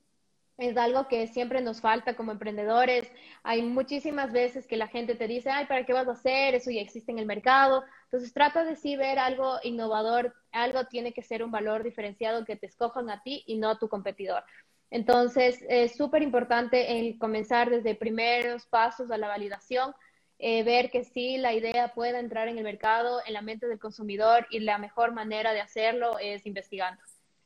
[0.59, 3.09] Es algo que siempre nos falta como emprendedores.
[3.43, 6.53] Hay muchísimas veces que la gente te dice, ay, ¿para qué vas a hacer?
[6.53, 7.83] Eso ya existe en el mercado.
[8.03, 10.35] Entonces trata de sí ver algo innovador.
[10.51, 13.79] Algo tiene que ser un valor diferenciado que te escojan a ti y no a
[13.79, 14.43] tu competidor.
[14.91, 19.93] Entonces es súper importante el comenzar desde primeros pasos a la validación
[20.39, 23.79] eh, ver que sí la idea pueda entrar en el mercado, en la mente del
[23.79, 27.01] consumidor y la mejor manera de hacerlo es investigando.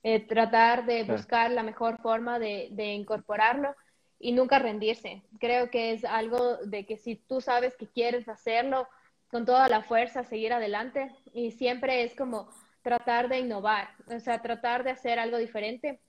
[0.05, 3.73] Eh, tratar de buscar la mejor forma de, de, incorporarlo
[4.19, 5.23] y nunca rendirse.
[5.39, 8.85] Creo que es algo de que si tú sabes que quieres hacerlo
[9.31, 12.49] con toda la fuerza, seguir adelante y siempre es como
[12.81, 16.01] tratar de innovar, o sea, tratar de hacer algo diferente.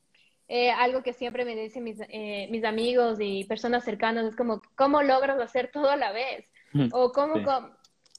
[0.48, 2.00] Eh, algo que siempre me dicen mis,
[2.50, 6.50] mis amigos y personas cercanas es como, ¿cómo logras hacer todo a la vez?
[6.90, 7.36] O cómo,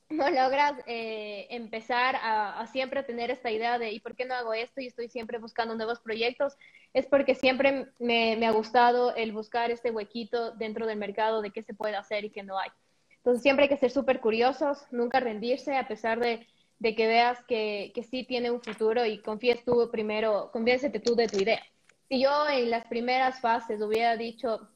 [0.10, 4.54] no logras eh, empezar a, siempre tener esta idea de ¿y por qué no hago
[4.54, 4.82] esto?
[4.82, 6.58] Y estoy siempre buscando nuevos proyectos.
[6.94, 11.64] Es porque siempre me, ha gustado el buscar este huequito dentro del mercado de qué
[11.64, 12.70] se puede hacer y qué no hay.
[13.18, 16.46] Entonces siempre hay que ser súper curiosos, nunca rendirse a pesar de,
[16.80, 21.28] que veas que, que, sí tiene un futuro y confíes tú primero, convéncete tú de
[21.28, 21.64] tu idea.
[22.08, 24.70] Si yo en las primeras fases hubiera dicho,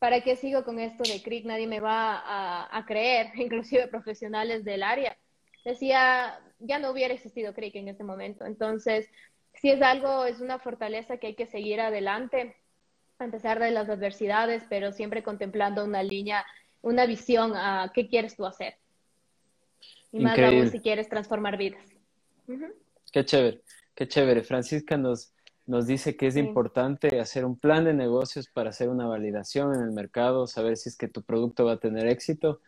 [0.00, 1.44] ¿para qué sigo con esto de CRIC?
[1.44, 2.24] Nadie me va
[2.76, 5.16] a, creer, inclusive profesionales del área.
[5.64, 8.44] Decía, ya no hubiera existido CRIC en ese momento.
[8.46, 9.08] Entonces,
[9.54, 12.56] si es algo, es una fortaleza que hay que seguir adelante,
[13.18, 16.46] a pesar de las adversidades, pero siempre contemplando una línea,
[16.80, 18.76] una visión a qué quieres tú hacer.
[20.12, 21.84] Y más aún si quieres transformar vidas.
[23.12, 23.60] Qué chévere,
[23.94, 24.42] qué chévere.
[24.42, 25.34] Francisca nos,
[25.70, 29.82] nos dice que es importante hacer un plan de negocios para hacer una validación en
[29.82, 32.60] el mercado, saber si es que tu producto va a tener éxito.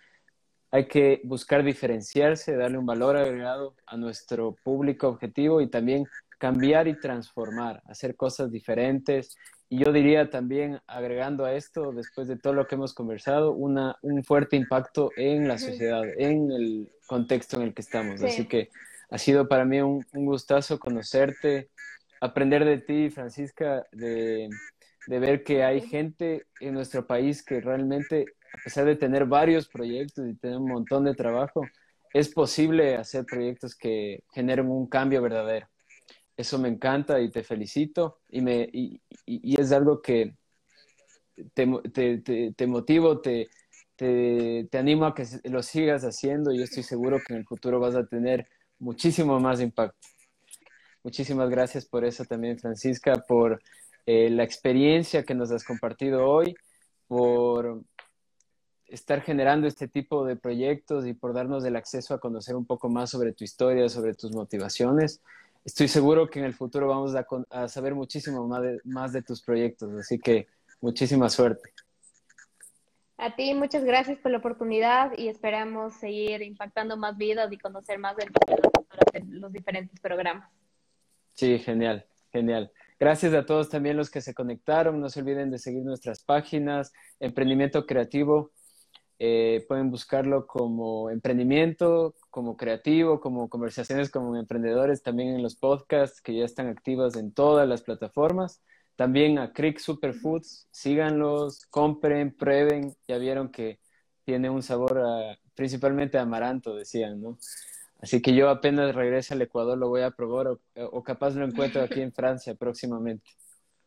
[0.70, 6.06] Hay que buscar diferenciarse, darle un valor agregado a nuestro público objetivo y también
[6.38, 9.36] cambiar y transformar, hacer cosas diferentes.
[9.68, 13.96] Y yo diría también, agregando a esto, después de todo lo que hemos conversado, una,
[14.02, 18.22] un fuerte impacto en la sociedad, en el contexto en el que estamos.
[18.22, 18.70] Así que
[19.10, 21.68] ha sido para mí un, un gustazo conocerte,
[22.22, 24.48] aprender de ti, Francisca, de,
[25.08, 30.28] ver que hay gente en nuestro país que realmente, a pesar de tener varios proyectos
[30.28, 31.62] y tener un montón de trabajo,
[32.14, 35.66] es posible hacer proyectos que generen un cambio verdadero.
[36.36, 39.00] Eso me encanta y te felicito y, me, y,
[39.60, 40.36] es algo que
[41.54, 43.48] te, te, te, motivo, te,
[43.96, 47.46] te, te animo a que lo sigas haciendo y yo estoy seguro que en el
[47.46, 48.46] futuro vas a tener
[48.78, 50.11] muchísimo más impacto.
[51.04, 53.60] Muchísimas gracias por eso también, Francisca, por
[54.06, 56.54] eh, la experiencia que nos has compartido hoy,
[57.08, 57.82] por
[58.86, 62.88] estar generando este tipo de proyectos y por darnos el acceso a conocer un poco
[62.88, 65.20] más sobre tu historia, sobre tus motivaciones.
[65.64, 67.14] Estoy seguro que en el futuro vamos
[67.50, 70.46] a, saber muchísimo más de, más de tus proyectos, así que
[70.80, 71.70] muchísima suerte.
[73.16, 77.98] A ti, muchas gracias por la oportunidad y esperamos seguir impactando más vidas y conocer
[77.98, 78.26] más de
[79.28, 80.50] los diferentes programas.
[81.34, 82.72] Sí, genial, genial.
[82.98, 85.00] Gracias a todos también los que se conectaron.
[85.00, 88.52] No se olviden de seguir nuestras páginas, Emprendimiento Creativo
[89.20, 96.20] Eh, pueden buscarlo como emprendimiento, como creativo, como conversaciones con emprendedores, también en los podcasts
[96.22, 98.62] que ya están activos en todas las plataformas.
[98.96, 102.94] También a Creek Superfoods, síganlos, compren, prueben.
[103.08, 103.80] Ya vieron que
[104.24, 105.00] tiene un sabor
[105.54, 107.38] principalmente amaranto, decían, ¿no?
[108.02, 111.82] Así que yo apenas regrese al Ecuador lo voy a probar o, capaz lo encuentro
[111.82, 113.30] aquí en Francia próximamente.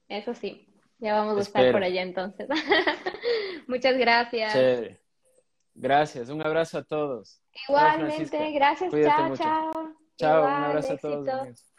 [0.07, 2.47] Eso sí, ya vamos a estar por allá entonces.
[3.67, 4.97] Muchas gracias.
[5.73, 7.41] Gracias, un abrazo a todos.
[7.67, 9.71] Igualmente, gracias, chao, chao.
[10.17, 11.74] Chao, un abrazo a todos.